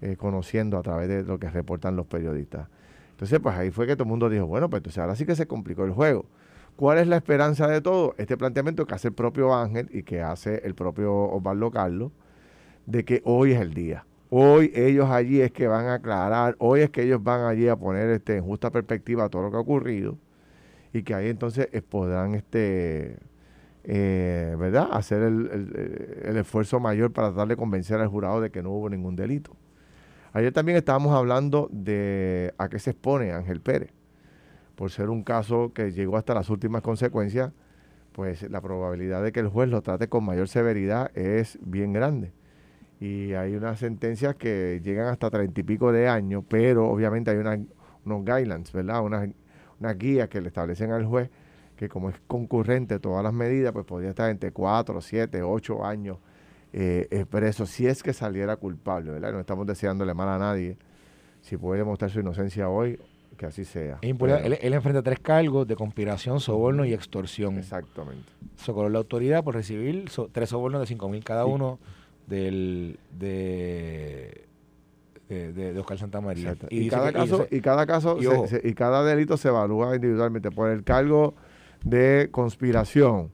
[0.01, 2.69] eh, conociendo a través de lo que reportan los periodistas.
[3.11, 5.35] Entonces, pues ahí fue que todo el mundo dijo, bueno, pues entonces ahora sí que
[5.35, 6.27] se complicó el juego.
[6.77, 8.15] ¿Cuál es la esperanza de todo?
[8.19, 12.13] Este planteamiento que hace el propio Ángel y que hace el propio Osvaldo Carlos,
[12.85, 14.05] de que hoy es el día.
[14.29, 17.77] Hoy ellos allí es que van a aclarar, hoy es que ellos van allí a
[17.77, 20.19] poner este, en justa perspectiva todo lo que ha ocurrido
[20.93, 23.19] y que ahí entonces eh, podrán este,
[23.85, 24.89] eh, ¿verdad?
[24.93, 28.91] hacer el, el, esfuerzo mayor para tratar de convencer al jurado de que no hubo
[28.91, 29.57] ningún delito.
[30.37, 33.89] Ayer también estábamos hablando de a qué se expone Ángel Pérez.
[34.75, 37.53] Por ser un caso que llegó hasta las últimas consecuencias,
[38.13, 42.35] pues la probabilidad de que el juez lo trate con mayor severidad es bien grande
[43.01, 47.39] y hay unas sentencias que llegan hasta treinta y pico de años, pero obviamente hay
[47.39, 49.03] unos guidelines, ¿verdad?
[49.03, 49.31] Unas,
[49.97, 51.31] guías que le establecen al juez
[51.79, 56.19] que como es concurrente todas las medidas, pues podría estar entre cuatro, siete, ocho años
[56.73, 59.33] eh, preso si es que saliera culpable, ¿verdad?
[59.33, 60.77] No estamos deseándole mal a nadie.
[61.41, 62.99] Si puede demostrar su inocencia hoy,
[63.37, 63.99] que así sea.
[64.03, 67.57] Es Él, él enfrenta tres cargos de conspiración, soborno y extorsión.
[67.59, 68.31] Exactamente.
[68.57, 71.51] Socorrió la autoridad por recibir so- tres sobornos de 5 mil cada Sí.
[71.51, 71.79] uno
[72.27, 74.47] del, de,
[75.29, 76.51] de, de- Oscar Santamaría.
[76.53, 76.67] Exacto.
[76.71, 78.47] Y, cada que- caso, y cada caso y se- ojo.
[78.49, 81.35] se- y cada delito se evalúa individualmente por el cargo
[81.85, 83.31] de conspiración,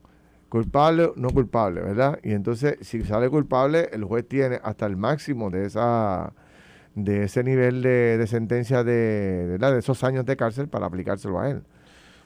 [0.52, 2.18] culpable o no culpable, ¿verdad?
[2.22, 6.34] Y entonces, si sale culpable, el juez tiene hasta el máximo de esa
[6.94, 9.72] de ese nivel de, de sentencia de, ¿verdad?
[9.72, 11.62] de esos años de cárcel para aplicárselo a él.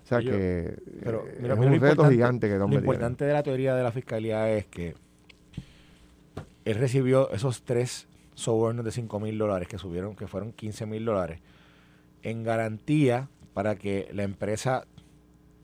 [0.03, 3.25] O sea Yo- que pero, eh, mira, es pero un reto gigante que Lo importante
[3.25, 4.97] de la teoría de la fiscalía es que
[6.65, 11.05] él recibió esos tres sobornos de 5 mil dólares que subieron, que fueron 15 mil
[11.05, 11.39] dólares,
[12.25, 14.85] en garantía para que la empresa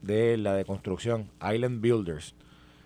[0.01, 2.37] de la de construcción, Island Builders,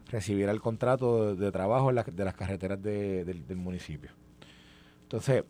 [0.09, 4.11] recibiera el contrato de, trabajo de las carreteras de- del, municipio.
[5.03, 5.45] Entonces,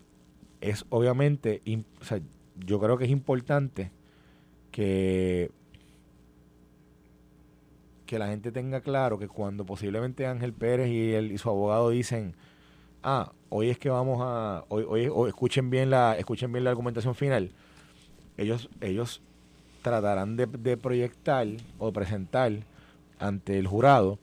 [0.61, 1.62] es obviamente,
[2.01, 2.21] o sea,
[2.64, 3.90] yo creo que es importante
[4.71, 5.51] que
[8.07, 11.90] que la gente tenga claro que cuando posiblemente Ángel Pérez y, él, y su abogado
[11.90, 12.37] dicen,
[13.03, 16.71] ah, hoy es que vamos a, hoy, hoy, hoy escuchen bien la, escuchen bien la
[16.71, 17.51] argumentación final,
[18.37, 19.23] ellos, ellos
[19.83, 22.53] tratarán de proyectar o presentar
[23.19, 24.21] ante el jurado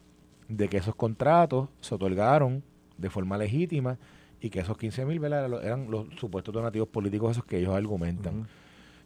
[0.57, 2.63] de que esos contratos se otorgaron
[2.97, 3.97] de forma legítima
[4.39, 8.45] y que esos 15 mil eran los- supuestos donativos políticos esos que ellos argumentan.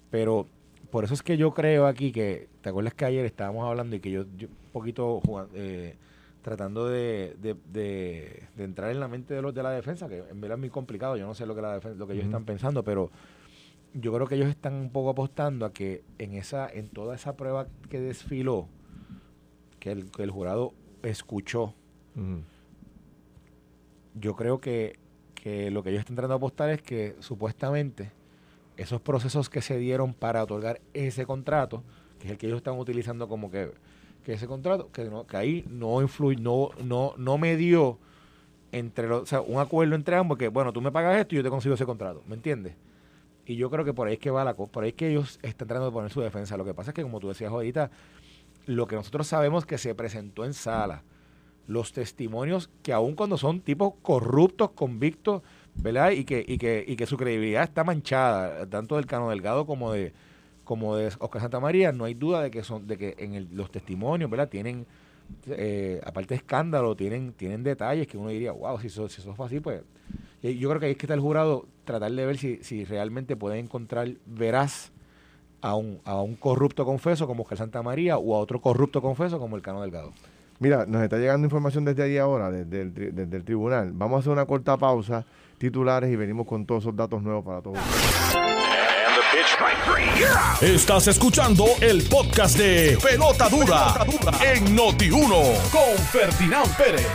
[0.10, 0.48] Pero
[0.92, 4.00] por eso es que yo creo aquí que, ¿te acuerdas que ayer estábamos hablando y
[4.00, 5.22] que yo, yo un poquito
[5.54, 5.96] eh,
[6.42, 10.24] tratando de, de, de- de entrar en la mente de los de la defensa, que
[10.30, 12.26] en verdad es muy complicado, yo no sé lo que, la defen- lo que ellos
[12.26, 13.12] están pensando, pero
[13.94, 17.36] yo creo que ellos están un poco apostando a que en esa en toda esa
[17.36, 18.68] prueba que desfiló,
[19.80, 20.74] que el, que el jurado
[21.10, 21.74] escuchó,
[24.16, 24.98] yo creo que,
[25.36, 28.12] que lo que ellos están tratando de apostar es que supuestamente
[28.78, 31.84] esos procesos que se dieron para otorgar ese contrato,
[32.20, 33.72] que es el que ellos están utilizando como que,
[34.24, 38.00] que ese contrato, que, no, que ahí no influye, no, no, no me dio
[38.72, 41.38] entre los, o sea, un acuerdo entre ambos que, bueno, tú me pagas esto y
[41.38, 42.76] yo te consigo ese contrato, ¿me entiendes?
[43.46, 45.10] Y yo creo que por ahí es que va la cosa, por ahí es que
[45.10, 46.58] ellos están tratando de poner su defensa.
[46.58, 47.90] Lo que pasa es que, como tú decías ahorita,
[48.68, 51.02] lo que nosotros sabemos que se presentó en sala,
[51.68, 55.42] los testimonios que aun cuando son tipos corruptos, convictos,
[55.76, 56.12] ¿verdad?
[56.12, 59.92] Y que, y que, y que su credibilidad está manchada, tanto del Cano Delgado como
[59.92, 60.14] de
[60.64, 63.48] como de Oscar Santa María, no hay duda de que son, de que en el-
[63.54, 64.50] los testimonios, ¿verdad?
[64.50, 64.86] Tienen,
[65.48, 69.34] eh, aparte de escándalo, tienen, tienen detalles que uno diría, wow, si eso, si eso
[69.34, 69.82] fue así, pues.
[70.44, 73.38] Yo creo que ahí es que está el jurado tratar de ver si, si realmente
[73.38, 74.92] puede encontrar veraz
[75.62, 79.40] a un, a un corrupto confeso como Oscar Santa María o a otro corrupto confeso
[79.40, 80.14] como el Cano Delgado.
[80.60, 83.92] Mira, nos está llegando información desde ahí ahora, desde el, tri- desde el tribunal.
[83.94, 85.24] Vamos a hacer una corta pausa,
[85.60, 87.78] titulares, y venimos con todos esos datos nuevos para todos.
[90.62, 93.94] Estás escuchando el podcast de Pelota Dura,
[94.44, 97.08] en Noti1 con Ferdinand Pérez.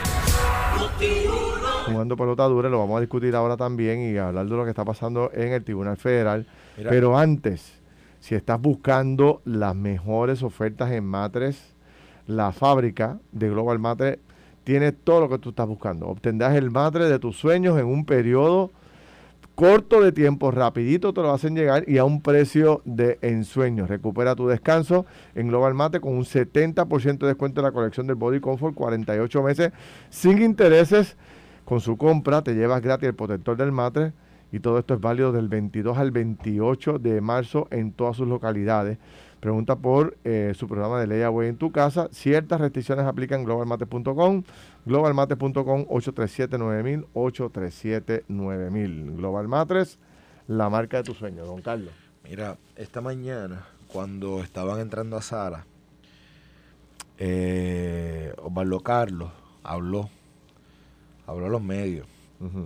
[1.87, 4.85] Jugando pelota dura, lo vamos a discutir ahora también y hablar de lo que está
[4.85, 6.47] pasando en el Tribunal Federal.
[6.77, 6.91] Mira.
[6.91, 7.73] Pero antes,
[8.23, 11.75] si estás buscando las mejores ofertas en matres,
[12.29, 14.21] la fábrica de Global Matre
[14.63, 16.07] tiene todo lo que tú estás buscando.
[16.07, 18.71] Obtendrás el matre de tus sueños en un periodo
[19.57, 23.89] corto de tiempo, rapidito te lo hacen llegar y a un precio de ensueño.
[23.89, 25.05] Recupera tu descanso
[25.35, 29.43] en Global Mate con un 70% de descuento en la colección del Body Comfort, 48
[29.43, 29.73] meses
[30.11, 31.17] sin intereses.
[31.65, 34.13] Con su compra te llevas gratis el protector del matre
[34.53, 38.99] y todo esto es válido del 22 al 28 de marzo en todas sus localidades.
[39.41, 42.09] Pregunta por eh, su programa de Layaway en tu casa.
[42.13, 44.45] Ciertas restricciones aplican globalmate.com,
[44.85, 49.17] globalmate.com 837-9000, 837-9000.
[49.17, 49.99] Global Matres,
[50.47, 51.93] la marca de tu sueño, don Carlos.
[52.23, 55.67] Mira, esta mañana, cuando estaban entrando a sala,
[57.19, 59.31] eh, Osvaldo Carlos
[59.65, 60.11] habló,
[61.27, 62.07] habló a los medios.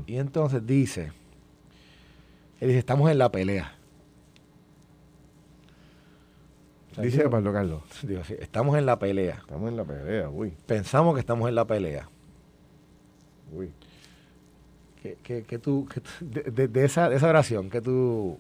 [0.07, 1.13] Y entonces dice,
[2.61, 3.73] él dice, estamos en la pelea.
[7.01, 7.83] Dice Pablo Carlos.
[8.05, 9.35] digo estamos en la pelea.
[9.35, 12.09] Estamos en la pelea, uy, Pensamos que estamos en la pelea.
[13.53, 13.71] uy.
[15.03, 18.39] que, que, que tú, tú- de, de- de esa, de esa oración, que tú...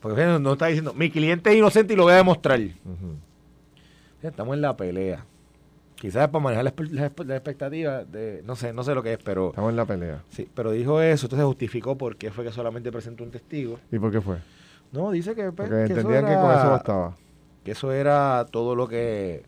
[0.00, 2.60] Porque fíjate, no está diciendo, mi cliente es inocente y lo voy a demostrar.
[4.22, 5.24] Estamos en la pelea.
[5.96, 9.14] Quizás para manejar la, espe- la la expectativa de, no sé, no sé lo que
[9.14, 10.22] es, pero Estamos en la pelea.
[10.28, 13.78] sí, pero dijo eso, entonces justificó por qué fue que solamente presentó un testigo.
[13.90, 14.36] ¿Y por qué fue?
[14.92, 17.16] No, dice que, pues, Porque que eso entendían que con eso bastaba.
[17.64, 19.42] que eso era todo lo que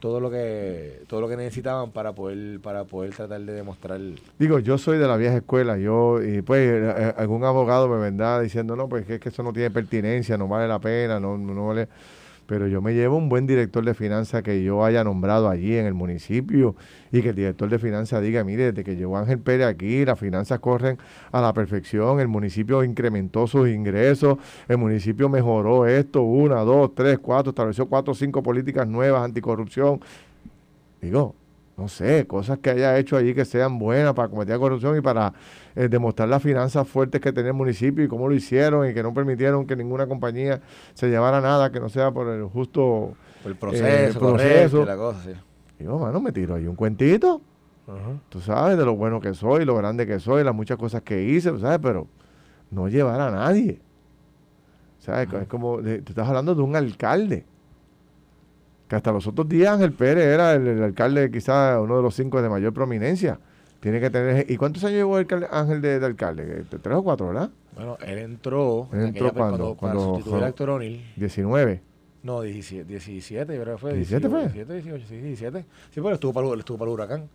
[0.00, 3.98] todo lo que todo lo que necesitaban para poder para poder tratar de demostrar
[4.38, 7.96] digo yo soy de la vieja escuela yo y pues eh, eh, algún abogado me
[7.98, 11.38] vendrá diciendo no pues es que eso no tiene pertinencia no vale la pena no
[11.38, 11.88] no vale
[12.46, 15.86] pero yo me llevo un buen director de finanzas que yo haya nombrado allí en
[15.86, 16.76] el municipio
[17.12, 20.18] y que el director de finanzas diga, mire, desde que llegó Ángel Pérez aquí, las
[20.18, 20.98] finanzas corren
[21.32, 27.18] a la perfección, el municipio incrementó sus ingresos, el municipio mejoró esto, una, dos, tres,
[27.18, 30.00] cuatro, estableció cuatro cinco políticas nuevas anticorrupción.
[31.00, 31.34] Digo,
[31.76, 35.00] no sé, cosas que haya hecho allí que sean buenas para combatir la corrupción y
[35.00, 35.32] para
[35.74, 39.02] eh, demostrar las finanzas fuertes que tenía el municipio y cómo lo hicieron y que
[39.02, 40.60] no permitieron que ninguna compañía
[40.94, 44.84] se llevara nada que no sea por el justo el proceso, proceso.
[44.84, 45.32] la cosa, sí.
[45.78, 47.40] Digo, mano, me tiro ahí un cuentito.
[48.30, 51.22] Tú sabes de lo bueno que soy, lo grande que soy, las muchas cosas que
[51.22, 51.80] hice, ¿sabes?
[51.82, 52.06] Pero
[52.70, 53.80] no llevar a nadie.
[55.00, 55.28] ¿Sabes?
[55.30, 57.44] Es como, tú estás hablando de un alcalde
[58.88, 62.40] que hasta los otros días Ángel Pérez era el, alcalde, quizás uno de los cinco
[62.42, 63.38] de mayor prominencia.
[63.80, 64.50] Tiene que tener.
[64.50, 66.64] ¿Y cuántos años llevó el Ángel de, alcalde?
[66.70, 67.50] ¿Tres o cuatro, verdad?
[67.74, 68.88] Bueno, él entró.
[68.92, 71.04] Él entró cuando, cuando, sustituyó a Héctor O'Neill.
[71.16, 71.82] 19.
[72.22, 73.92] No, 17, 17, yo creo que fue.
[73.94, 74.40] 17 fue.
[74.40, 75.60] 17, 18, sí, 17.
[75.90, 77.28] Sí, pero estuvo para, estuvo para el huracán.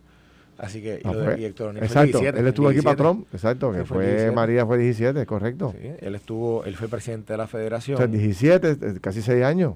[0.58, 3.26] Así que, y ah, lo de Héctor O'Neill Exacto, fue 17, él estuvo aquí patrón,
[3.32, 5.74] exacto, que fue, María fue 17, correcto.
[5.80, 7.94] Sí, él estuvo, él fue presidente de la federación.
[7.94, 9.74] O sea, 17, eh, casi 6 años,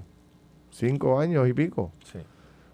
[0.75, 1.91] 5 años y pico.
[2.03, 2.19] Sí.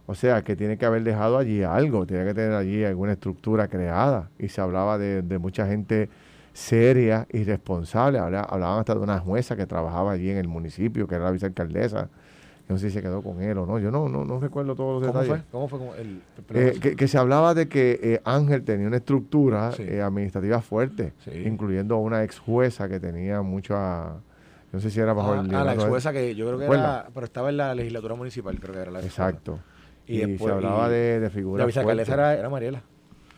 [0.07, 3.67] O sea, que tiene que haber dejado allí algo, tiene que tener allí alguna estructura
[3.67, 4.29] creada.
[4.39, 6.09] Y se hablaba de, mucha gente
[6.51, 8.19] seria y responsable.
[8.19, 12.09] Hablaban hasta de una jueza que trabajaba allí en el municipio, que era la vicealcaldesa.
[12.67, 13.79] No sé si se quedó con él o no.
[13.79, 15.43] Yo no, no, recuerdo todos los detalles.
[15.51, 15.79] ¿Cómo fue?
[15.99, 16.21] el,
[16.53, 21.13] eh, que, se hablaba de que eh, Ángel tenía una estructura eh, administrativa fuerte,
[21.45, 24.15] incluyendo una ex jueza que tenía mucha...
[24.71, 25.53] No sé si era bajo ah, el...
[25.53, 27.07] Ah, la ex jueza que yo creo que era...
[27.13, 29.59] Pero estaba en la legislatura municipal, creo que era la Exacto.
[30.07, 31.59] Y, se hablaba de, de, figuras.
[31.59, 32.81] La vicealcaldesa era, era Mariela.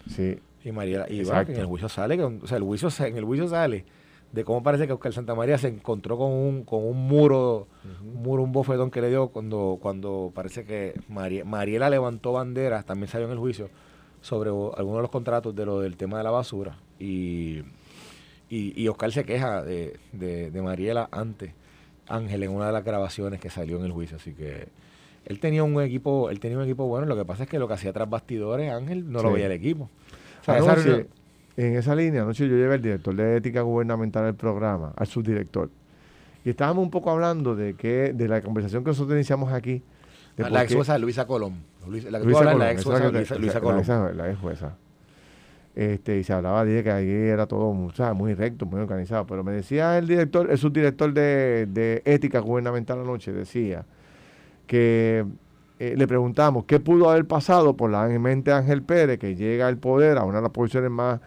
[0.08, 0.40] Sí.
[0.64, 1.06] Y Mariela.
[1.10, 3.86] Y que en el juicio sale, que, o sea, el juicio, en el juicio sale
[4.34, 7.68] de cómo parece que Oscar Santamaría se encontró con un, con un muro,
[8.02, 13.08] un muro, un bofetón que le dio cuando, cuando parece que Mariela levantó banderas, también
[13.08, 13.70] salió en el juicio,
[14.22, 16.78] sobre algunos de los contratos de lo del tema de la basura.
[17.00, 17.62] Y,
[18.54, 21.56] y, y Oscar se queja de, de, de Mariela ante
[22.08, 24.18] Ángel en una de las grabaciones que salió en el juicio.
[24.18, 24.68] Así que
[25.26, 27.68] él tenía un equipo, él tenía un equipo bueno, lo que pasa es que lo
[27.68, 29.90] que hacía tras bastidores, Ángel, no lo veía el equipo.
[30.46, 35.72] en esa línea, anoche yo llevé al director de ética gubernamental del programa, al subdirector.
[36.46, 39.82] Y estábamos un poco hablando de que, de la conversación que nosotros iniciamos aquí.
[40.38, 41.64] De la ex jueza Luisa Colón.
[41.88, 44.18] la que Luisa la ex jueza Luisa, Colón.
[44.18, 44.78] La, ex jueza.
[45.76, 49.26] Este, y se hablaba de que ahí era todo muy recto, muy organizado.
[49.26, 53.86] Pero me decía el director, el subdirector de, de ética gubernamental anoche, decía
[54.68, 55.26] que
[55.80, 59.68] eh, le preguntamos qué pudo haber pasado por la mente de Ángel Pérez, que llega
[59.68, 61.20] al poder a una de las posiciones más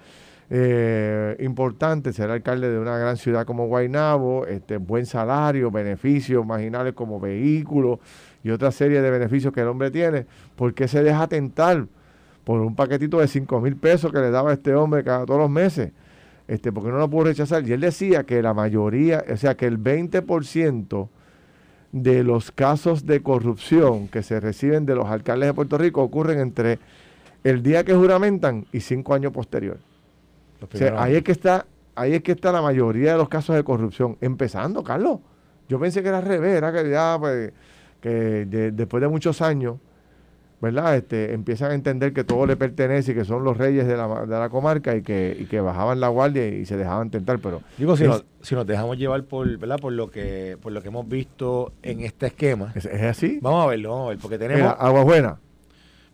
[0.48, 6.94] eh, importantes, ser alcalde de una gran ciudad como Guaynabo, este, buen salario, beneficios marginales
[6.94, 7.98] como vehículos
[8.44, 11.86] y otra serie de beneficios que el hombre tiene, ¿por qué se deja tentar
[12.46, 15.50] por un paquetito de 5 mil pesos que le daba este hombre cada todos los
[15.50, 15.90] meses?
[16.46, 17.68] Este, porque no lo pudo rechazar.
[17.68, 21.08] Y él decía que la mayoría, o sea, que el 20%
[21.90, 26.38] de los casos de corrupción que se reciben de los alcaldes de Puerto Rico ocurren
[26.38, 26.78] entre
[27.42, 29.78] el día que juramentan y cinco años posterior.
[30.96, 34.18] ahí es que está, ahí es que está la mayoría de los casos de corrupción.
[34.20, 35.18] Empezando, Carlos.
[35.68, 37.52] Yo pensé que era al revés, era que ya, pues,
[38.00, 39.78] que después de muchos años
[40.60, 40.96] ¿verdad?
[40.96, 44.26] Este, empiezan a entender que todo le pertenece y que son los reyes de la,
[44.26, 47.62] de la comarca y que, y que bajaban la guardia y se dejaban tentar, pero
[47.76, 49.78] digo si, nos, si nos dejamos llevar por, ¿verdad?
[49.78, 52.72] por lo que por lo que hemos visto en este esquema.
[52.74, 53.38] ¿Es, así?
[53.42, 55.38] Vamos a verlo, vamos a ver, porque tenemos Agua Buena.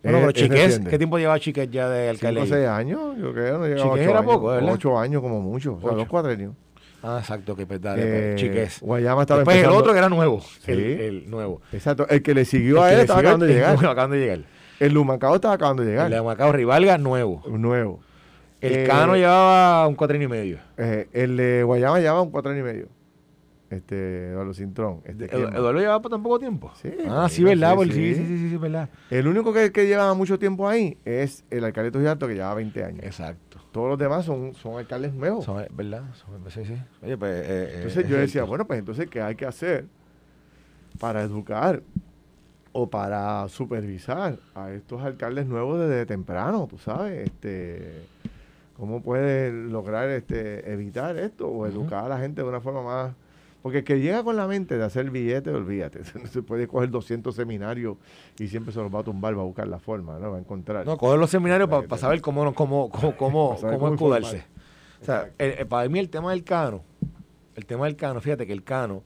[0.02, 2.40] Bueno, pero Chiqués, ¿qué tiempo lleva Chiqués ya de alcalde?
[2.40, 3.58] Cinco o seis años, yo creo.
[3.58, 4.72] No Chiqués era poco, ¿verdad?
[4.72, 6.54] Ocho años como mucho, o sea, dos cuatrenios.
[7.02, 7.96] Ah, exacto, que verdad.
[7.98, 8.80] Eh, Chiqués.
[8.80, 10.40] Guayama estaba Después el otro que era nuevo.
[10.40, 10.72] Sí.
[10.72, 11.60] El, nuevo.
[11.72, 12.06] Exacto.
[12.08, 13.74] El que le siguió a él estaba acabando de llegar.
[13.74, 14.40] acabando de llegar.
[14.78, 16.10] El Lumacao estaba acabando de llegar.
[16.10, 17.42] El Lumacao Rivalga, nuevo.
[17.48, 18.00] Nuevo.
[18.60, 20.58] El eh, Cano llevaba un cuatro y medio.
[20.76, 22.86] Eh, el de Guayama llevaba un cuatro y medio.
[23.70, 25.00] Este, Eduardo Cintrón.
[25.04, 26.70] Este, Eduardo llevaba por tan poco tiempo.
[26.80, 26.90] Sí.
[27.08, 27.76] Ah, sí, ¿verdad?
[27.84, 28.88] Sí, sí, sí, sí, sí, verdad.
[29.10, 32.84] El único que, que, llevaba mucho tiempo ahí es el alcalde Tuyato, que llevaba 20
[32.84, 33.02] años.
[33.02, 33.51] Exacto.
[33.72, 35.44] Todos los demás son, son alcaldes nuevos.
[35.44, 36.02] Son, ¿Verdad?
[36.48, 36.76] sí, sí.
[37.02, 39.86] Oye, pues, eh, entonces yo decía, bueno, pues entonces, ¿qué hay que hacer
[40.98, 41.82] para educar
[42.72, 48.06] o para supervisar a estos alcaldes nuevos desde temprano, tú sabes, este,
[48.76, 53.14] cómo puede lograr este, evitar esto o educar a la gente de una forma más,
[53.62, 56.04] Porque el que llega con la mente de hacer billetes, olvídate.
[56.28, 57.96] Se puede coger 200 seminarios
[58.38, 60.32] y siempre se los va a tumbar, va a buscar la forma, ¿no?
[60.32, 60.84] Va a encontrar.
[60.84, 64.44] No, coger los seminarios para saber cómo, cómo, cómo, cómo, cómo escudarse.
[65.00, 65.30] O sea,
[65.68, 66.82] para mí el tema del cano,
[67.54, 69.02] el tema del cano, fíjate que el cano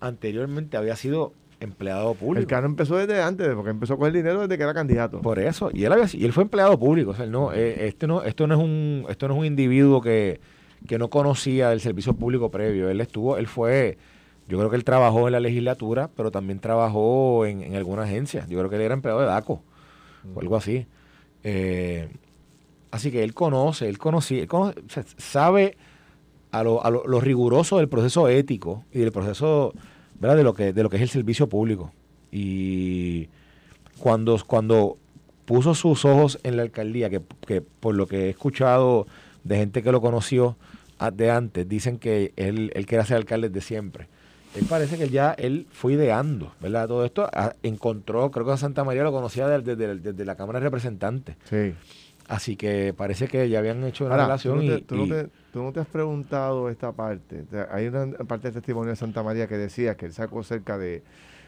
[0.00, 2.40] anteriormente había sido empleado público.
[2.40, 5.20] El Cano empezó desde antes, porque empezó a coger dinero desde que era candidato.
[5.20, 8.06] Por eso, y él había, y él fue empleado público, o sea, no, eh, este
[8.06, 10.40] no, esto no es un, esto no es un individuo que,
[10.86, 12.88] que no conocía el servicio público previo.
[12.90, 13.98] Él estuvo, él fue,
[14.48, 18.46] yo creo que él trabajó en la legislatura, pero también trabajó en, alguna agencia.
[18.48, 19.62] Yo creo que él era empleado de DACO
[20.34, 20.86] o algo así.
[21.42, 22.08] Eh,
[22.90, 24.46] así que él conoce, él conocía,
[25.16, 25.76] sabe
[26.50, 29.74] a lo, a lo, riguroso del proceso ético y del proceso
[30.18, 30.36] ¿verdad?
[30.36, 31.92] de lo que de lo que es el servicio público.
[32.30, 33.28] Y
[33.98, 34.98] cuando, cuando
[35.44, 39.06] puso sus ojos en la alcaldía, que, que por lo que he escuchado
[39.48, 40.56] de gente que lo conoció
[41.12, 44.08] de antes, dicen que él, él quiere ser alcalde de siempre.
[44.54, 46.88] Él parece que ya él fue ideando, ¿verdad?
[46.88, 47.30] Todo esto
[47.62, 51.36] encontró, creo que a Santa María lo conocía desde, la Cámara de Representantes.
[51.44, 51.74] Sí.
[52.26, 54.62] Así que parece que ya habían hecho una relación.
[54.62, 55.06] y, tú,
[55.54, 57.44] no te, has preguntado esta parte.
[57.70, 61.02] Hay una parte del testimonio de Santa María que decía que él sacó cerca de.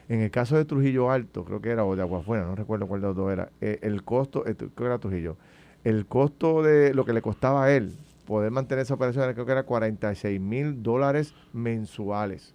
[0.08, 3.00] En el caso de Trujillo Alto, creo que era, o de Aguafuera, no recuerdo cuál
[3.00, 3.50] de los dos era.
[3.60, 5.36] Eh, el costo, eh, creo que era Trujillo
[5.84, 7.94] el costo de lo que le costaba a él
[8.30, 12.54] poder mantener esa operación, creo que era 46 mil dólares mensuales.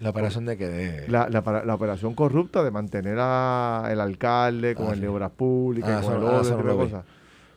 [0.00, 1.06] ¿La operación de qué?
[1.08, 6.06] La, la, operación corrupta de mantener al alcalde con ah, el de obras públicas, ah,
[6.06, 7.04] con el otro, cosas.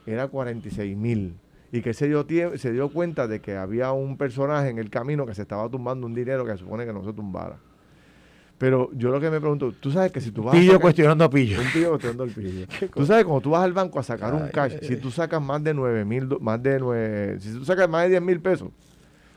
[0.05, 1.36] Era 46 mil.
[1.74, 2.26] Y que se dio,
[2.57, 6.07] se dio cuenta de que había un personaje en el camino que se estaba tumbando
[6.07, 7.57] un dinero que se supone que no se tumbara.
[8.57, 11.29] Pero yo lo que me pregunto, tú sabes que si tú vas pillo cuestionando a
[11.29, 11.59] pillo.
[11.61, 12.65] Un pillo cuestionando al pillo.
[12.95, 15.63] tú sabes cuando tú vas al banco a sacar un cash, si tú sacas más
[15.63, 18.69] de 9 mil, más de 9, si tú sacas más de 10 mil pesos,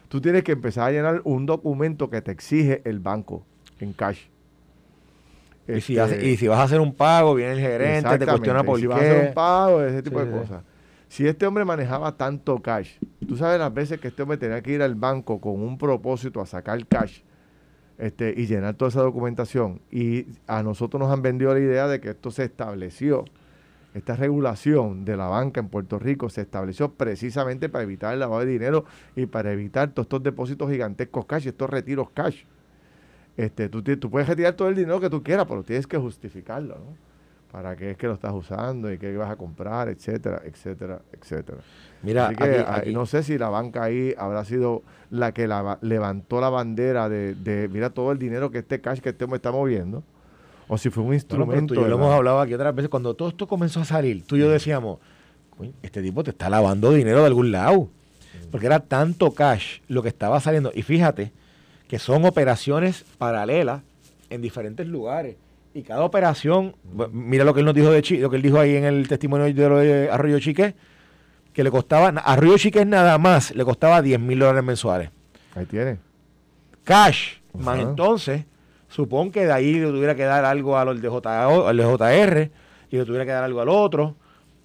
[0.08, 3.44] tú tienes que empezar a llenar un documento que te exige el banco
[3.78, 4.20] en cash.
[5.68, 8.80] y, si y, si vas a hacer un pago, viene el gerente, te cuestiona por
[8.80, 10.62] si vas a hacer un pago, ese tipo de cosas.
[11.08, 12.92] Si este hombre manejaba tanto cash,
[13.28, 16.40] tú sabes las veces que este hombre tenía que ir al banco con un propósito
[16.40, 17.20] a sacar cash
[18.01, 19.80] este, y llenar toda esa documentación.
[19.90, 23.24] Y a nosotros nos han vendido la idea de que esto se estableció,
[23.94, 28.40] esta regulación de la banca en Puerto Rico se estableció precisamente para evitar el lavado
[28.40, 28.84] de dinero
[29.16, 32.44] y para evitar todos estos depósitos gigantescos cash, estos retiros cash.
[33.36, 36.76] Este, tú, tú puedes retirar todo el dinero que tú quieras, pero tienes que justificarlo,
[36.76, 37.09] ¿no?
[37.51, 41.59] Para qué es que lo estás usando y qué vas a comprar, etcétera, etcétera, etcétera.
[42.03, 42.32] Mira,
[42.86, 47.68] no sé si la banca ahí habrá sido la que la, levantó la bandera de,
[47.72, 50.05] mira todo el dinero que este cash que estemos está moviendo,
[50.68, 51.74] o si fue un instrumento.
[51.74, 54.48] lo hemos hablado aquí otras veces, cuando todo esto comenzó a salir, tú y yo
[54.48, 54.98] decíamos,
[55.82, 57.88] este tipo te está lavando dinero de algún lado,
[58.53, 61.32] porque era tanto cash lo que estaba saliendo, y fíjate
[61.88, 63.82] que son operaciones paralelas
[64.30, 65.34] en diferentes lugares
[65.72, 66.74] y cada operación,
[67.12, 69.06] mira lo que él nos dijo de Chi, lo que él dijo ahí en el
[69.06, 70.74] testimonio de, de Arroyo Chique,
[71.52, 75.10] que le costaba, Arroyo Chique nada más, le costaba 10 mil dólares mensuales.
[75.54, 75.98] Ahí tiene.
[76.84, 78.46] Cash, más entonces,
[78.88, 82.50] supongo que de ahí le tuviera que dar algo al al de JR
[82.90, 84.16] y le tuviera que dar algo al otro.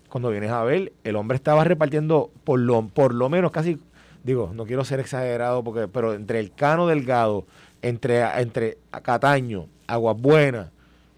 [0.10, 3.80] Cuando vienes a ver, el hombre estaba repartiendo por lo, por lo menos casi,
[4.24, 7.46] digo, no quiero ser exagerado, porque, pero entre el Cano Delgado,
[7.82, 10.70] entre, entre Cataño, Aguas Buenas,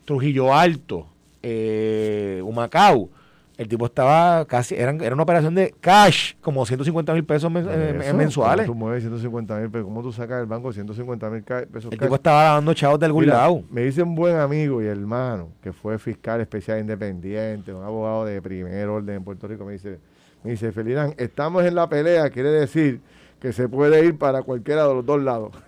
[0.08, 1.06] Trujillo Alto,
[1.44, 3.10] eh, Humacao.
[3.58, 8.14] El tipo estaba casi, eran, era una operación de cash, como 150 mil pesos eh,
[8.16, 8.68] mensuales.
[8.68, 9.86] ¿Cómo tú mueves 150 mil pesos?
[9.86, 11.92] ¿Cómo tú sacas del banco 150 mil pesos?
[11.92, 13.64] El tipo estaba dando chavos de algún lado.
[13.70, 18.42] Me dice un buen amigo y hermano, que fue fiscal especial independiente, un abogado de
[18.42, 20.00] primer orden en Puerto Rico, me dice,
[20.42, 23.02] me dice, Felirán, estamos en la pelea, quiere decir
[23.40, 25.52] que se puede ir para cualquiera de los dos lados.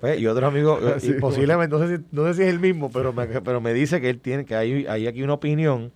[0.00, 2.90] Pues, y otro amigo, eh, posiblemente, no sé, si, no sé si es el mismo,
[2.90, 5.92] pero me, pero me dice que él tiene, que hay, hay aquí una opinión,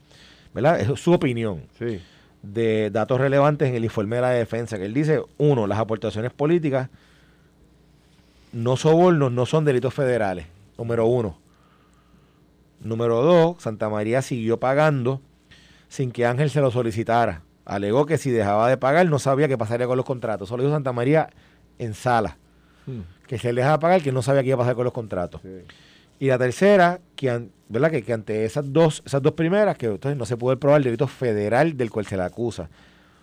[0.54, 0.80] ¿verdad?
[0.80, 1.64] Es su opinión.
[1.78, 2.00] Sí.
[2.42, 6.32] De datos relevantes en el informe de la defensa, que él dice, uno, las aportaciones
[6.32, 6.88] políticas
[8.52, 10.46] no sobornos no son delitos federales,
[10.78, 11.36] número uno.
[12.80, 15.20] Número dos, Santa María siguió pagando
[15.88, 19.58] sin que Ángel se lo solicitara alegó que si dejaba de pagar no sabía qué
[19.58, 20.48] pasaría con los contratos.
[20.48, 21.28] Solo dijo Santa María
[21.78, 22.38] en sala.
[22.86, 23.02] Hmm.
[23.26, 24.92] Que si él dejaba de pagar, que no sabía qué iba a pasar con los
[24.92, 25.42] contratos.
[26.18, 27.90] Y la tercera, que, ¿verdad?
[27.90, 31.06] Que, ante esas dos, esas dos primeras, que entonces no se puede probar el delito
[31.06, 32.70] federal del cual se le acusa.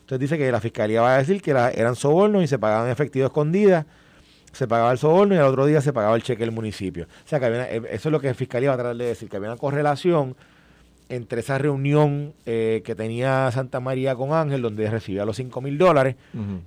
[0.01, 3.25] Entonces dice que la fiscalía va a decir que eran sobornos y se pagaban efectivo
[3.25, 3.87] escondida,
[4.51, 7.05] se pagaba el soborno y al otro día se pagaba el cheque del municipio.
[7.05, 9.27] O sea, que eh, eso es lo que la fiscalía va a tratar de decir,
[9.27, 10.35] que había una correlación
[11.09, 15.77] entre esa reunión eh, que tenía Santa María con Ángel, donde recibía los 5 mil
[15.77, 16.15] dólares,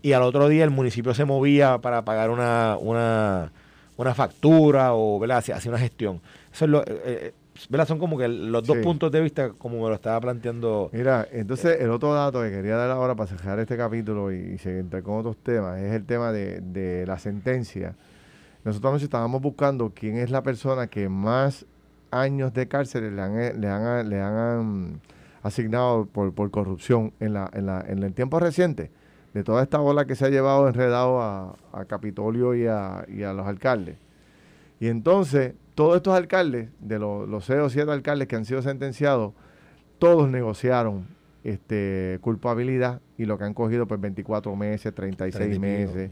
[0.02, 3.52] y al otro día el municipio se movía para pagar una, una,
[3.96, 5.22] una factura o.
[5.32, 6.20] Hacía, una gestión.
[6.52, 7.34] Eso es lo, eh,
[7.70, 10.90] eh, Son como que los dos puntos de vista, como me lo estaba planteando.
[10.92, 14.86] Mira, entonces el otro dato que quería dar ahora para cerrar este capítulo y, seguir
[15.02, 17.94] con otros temas es el tema de, de la sentencia.
[18.64, 21.66] Nosotros nos estábamos buscando quién es la persona que más
[22.10, 25.00] años de cárcel le han, eh, le han, le han
[25.42, 28.90] asignado por, por corrupción en, la, en, la, en el tiempo reciente,
[29.34, 33.22] de toda esta ola que se ha llevado enredado a, a Capitolio y a, y
[33.22, 33.96] a, los alcaldes.
[34.80, 38.62] Y entonces, todos estos alcaldes, de los, los 6 o 7 alcaldes que han sido
[38.62, 39.32] sentenciados,
[39.98, 41.06] todos negociaron
[41.44, 46.10] este, culpabilidad y lo que han cogido pues 24 meses, 36 meses.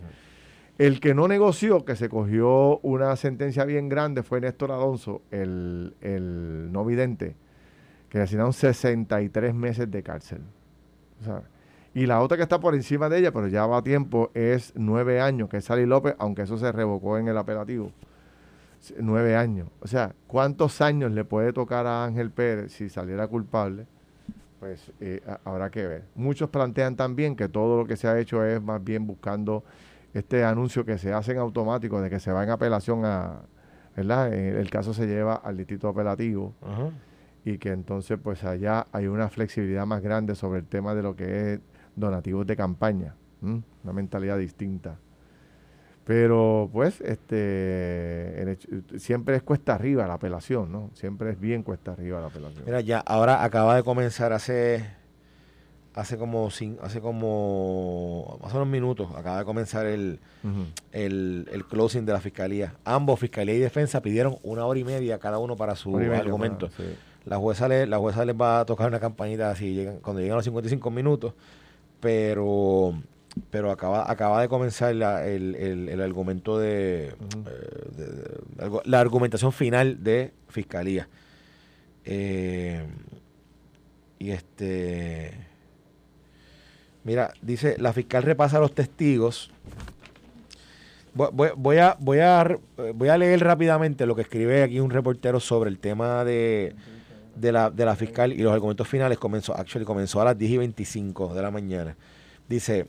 [0.79, 5.95] El que no negoció, que se cogió una sentencia bien grande, fue Néstor Alonso, el,
[6.70, 7.35] no vidente,
[8.11, 10.43] que le asignaron 63 meses de cárcel.
[11.95, 14.74] y la otra que está por encima de ella, pero ya va a tiempo, es
[14.77, 17.91] nueve años, que es Sally López, aunque eso se revocó en el apelativo.
[19.01, 19.68] Nueve años.
[19.81, 23.87] O sea, ¿cuántos años le puede tocar a Ángel Pérez si saliera culpable?
[24.61, 26.05] Pues eh, habrá que ver.
[26.14, 29.64] Muchos plantean también que todo lo que se ha hecho es más bien buscando
[30.19, 33.43] este anuncio que se hace en automático de que se va en apelación a,
[33.95, 34.33] ¿verdad?
[34.33, 36.55] El caso se lleva al distrito apelativo
[37.45, 41.14] y que entonces pues allá hay una flexibilidad más grande sobre el tema de lo
[41.14, 41.61] que es
[41.95, 44.97] donativos de campaña, una mentalidad distinta.
[46.05, 48.57] Pero pues este
[48.97, 50.91] siempre es cuesta arriba la apelación, ¿no?
[50.95, 52.64] Siempre es bien cuesta arriba la apelación.
[52.64, 54.87] Mira, ya ahora acaba de comenzar hace
[55.97, 56.49] hace como
[56.83, 60.21] hace como hace unos minutos acaba de comenzar el,
[60.93, 62.75] el, closing de la fiscalía.
[62.85, 66.69] Ambos, fiscalía y defensa, pidieron una hora y media cada uno para su argumento.
[67.25, 70.37] La jueza le, la jueza les va a tocar una campanita así llegan, cuando llegan
[70.37, 71.33] los 55 minutos,
[71.99, 72.95] pero
[73.51, 77.15] pero acaba acaba de comenzar el, el, argumento de, eh,
[78.85, 81.09] la argumentación final de fiscalía.
[82.05, 82.87] Eh,
[84.19, 85.56] y este
[87.07, 89.53] Mira, dice, la fiscal repasa los testigos.
[91.15, 92.59] Voy, a, voy, a,
[92.95, 96.75] voy a leer rápidamente lo que escribe aquí un reportero sobre el tema de,
[97.41, 99.19] la, de la fiscal y los argumentos finales.
[99.19, 101.97] Comenzó, actually, comenzó a las 10 y 25 de la mañana.
[102.49, 102.89] Dice,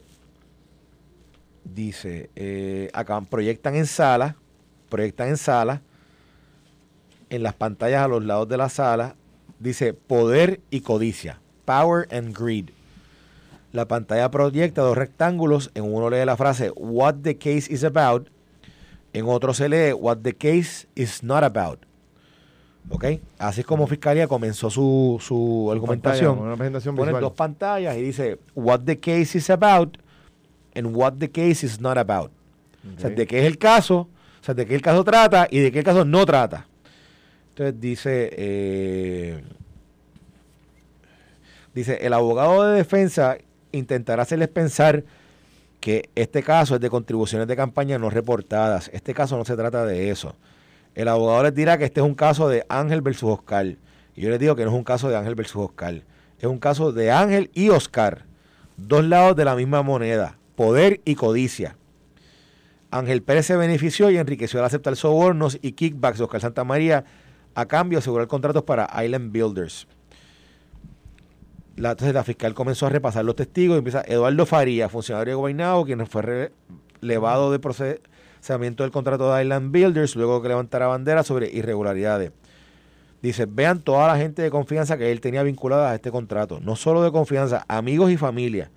[1.62, 4.34] dice, eh, acá proyectan en sala,
[4.88, 5.80] proyectan en sala,
[7.30, 9.14] en las pantallas a los lados de la sala,
[9.60, 12.70] dice poder y codicia, power and greed.
[13.72, 15.70] La pantalla proyecta dos rectángulos.
[15.74, 18.28] En uno lee la frase What the case is about.
[19.12, 21.80] En otro se lee What the case is not about.
[22.90, 23.04] ¿Ok?
[23.38, 26.38] Así es como Fiscalía comenzó su, su argumentación.
[26.38, 29.98] una presentación Pone dos pantallas y dice What the case is about
[30.74, 32.30] and What the case is not about.
[32.96, 34.08] O sea, de qué es el caso,
[34.40, 36.66] o sea, de qué el caso trata y de qué el caso no trata.
[37.50, 39.42] Entonces dice, eh,
[41.74, 43.36] dice, el abogado de defensa
[43.72, 45.04] intentará hacerles pensar
[45.80, 48.90] que este caso es de contribuciones de campaña no reportadas.
[48.92, 50.34] Este caso no se trata de eso.
[50.94, 53.76] El abogado les dirá que este es un caso de Ángel versus Oscar.
[54.16, 56.02] Y yo les digo que no es un caso de Ángel versus Oscar.
[56.38, 58.24] Es un caso de Ángel y Oscar.
[58.76, 60.36] Dos lados de la misma moneda.
[60.56, 61.76] Poder y codicia.
[62.90, 67.04] Ángel Pérez se benefició y enriqueció al aceptar sobornos y kickbacks de Oscar Santa María
[67.54, 69.86] a cambio de asegurar contratos para Island Builders
[71.78, 75.36] la, entonces la fiscal comenzó a repasar los testigos y empieza Eduardo Faría, funcionario de
[75.36, 76.50] gobernado, quien fue
[77.00, 82.32] relevado de procesamiento del contrato de Island Builders, luego que levantara bandera sobre irregularidades.
[83.22, 86.76] Dice, vean toda la gente de confianza que él tenía vinculada a este contrato, no
[86.76, 88.70] solo de confianza, amigos y familia,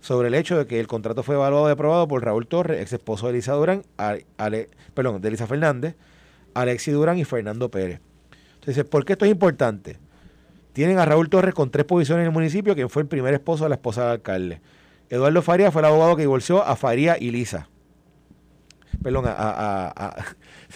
[0.00, 2.92] sobre el hecho de que el contrato fue evaluado y aprobado por Raúl Torres, ex
[2.92, 3.82] esposo de Elisa Durán,
[4.94, 5.96] perdón, de Elisa Fernández,
[6.54, 8.00] Alexi Durán y Fernando Pérez.
[8.54, 9.98] Entonces, ¿por qué esto es importante?
[10.78, 13.64] Tienen a Raúl Torres con tres posiciones en el municipio, quien fue el primer esposo
[13.64, 14.60] de la esposa del alcalde.
[15.10, 17.68] Eduardo Faría fue el abogado que divorció a Faría y Lisa.
[19.02, 20.14] Perdón, a,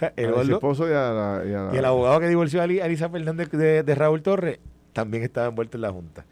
[0.17, 4.59] el esposo y, a y, el abogado que divorció a, Lisa Fernández de, Raúl Torres
[4.93, 6.27] también estaba envuelto en la Junta.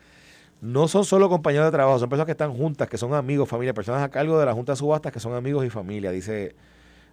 [0.60, 3.72] No son solo compañeros de trabajo, son personas que están juntas, que son amigos, familia,
[3.72, 6.56] personas a cargo de la Junta de Subastas que son amigos y familia, dice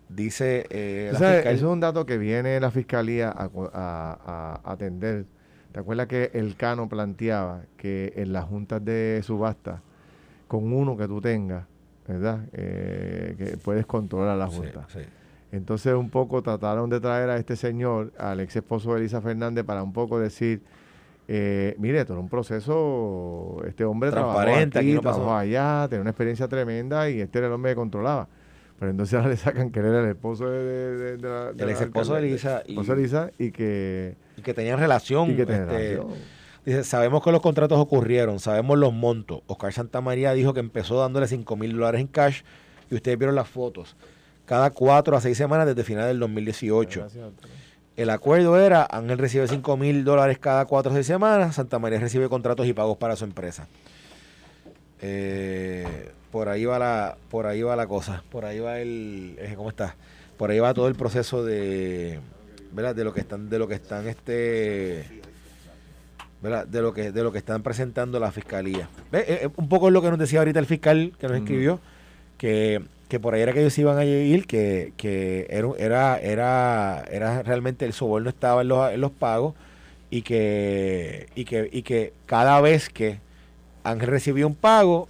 [0.09, 5.25] dice eh, Eso es un dato que viene la fiscalía a, atender
[5.77, 9.79] ¿Te acuerdas que el Cano planteaba que en las juntas de subasta,
[10.47, 11.65] con uno que tú tengas,
[12.07, 12.39] ¿verdad?
[12.53, 14.87] Eh, que puedes controlar la junta.
[15.51, 19.63] Entonces un poco trataron de traer a este señor, al ex esposo de Elisa Fernández,
[19.65, 20.63] para un poco decir,
[21.27, 25.17] Eh, mire, todo era un proceso, este hombre Transparente, trabajó aquí, aquí no pasó.
[25.19, 28.27] trabajó allá, tenía una experiencia tremenda y este era el hombre que controlaba.
[28.79, 31.49] Pero entonces ahora le sacan que él era el esposo de, de- de- de la,
[31.55, 35.31] El ex esposo de Elisa y- esposo de Elisa y que, Y que tenían relación.
[35.31, 36.07] y que tenía este, relación.
[36.65, 39.41] Dice, sabemos que los contratos ocurrieron, sabemos los montos.
[39.47, 42.41] Oscar Santamaría dijo que empezó dándole 5 mil dólares en cash
[42.91, 43.95] y ustedes vieron las fotos.
[44.45, 46.99] Cada cuatro a seis semanas desde final del 2018.
[46.99, 47.25] Gracias.
[47.97, 51.99] El acuerdo era, Ángel recibe 5 mil dólares cada cuatro o seis semanas, Santa María
[51.99, 53.67] recibe contratos y pagos para su empresa.
[55.01, 59.53] Eh, por ahí va la, por ahí va la cosa, por ahí va el, eh,
[59.55, 59.95] ¿cómo está?
[60.37, 62.19] Por ahí va todo el proceso de,
[62.71, 62.95] ¿verdad?
[62.95, 65.05] De lo que están, de lo que están, este,
[66.41, 66.67] ¿verdad?
[66.67, 68.87] De lo que, de lo que están presentando la fiscalía.
[69.11, 71.37] Ve, eh, eh, un poco es lo que nos decía ahorita el fiscal que nos
[71.37, 71.79] escribió,
[72.37, 77.03] que, que por ahí era que ellos iban a ir, que, que era, era, era,
[77.11, 79.55] era realmente el soborno estaba en los, en los pagos
[80.09, 83.19] y que, y que, y que cada vez que
[83.83, 85.07] Ángel recibía un pago,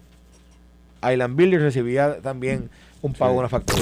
[1.04, 2.70] Island Builders recibía también
[3.02, 3.40] un pago, Sí.
[3.40, 3.82] una factura.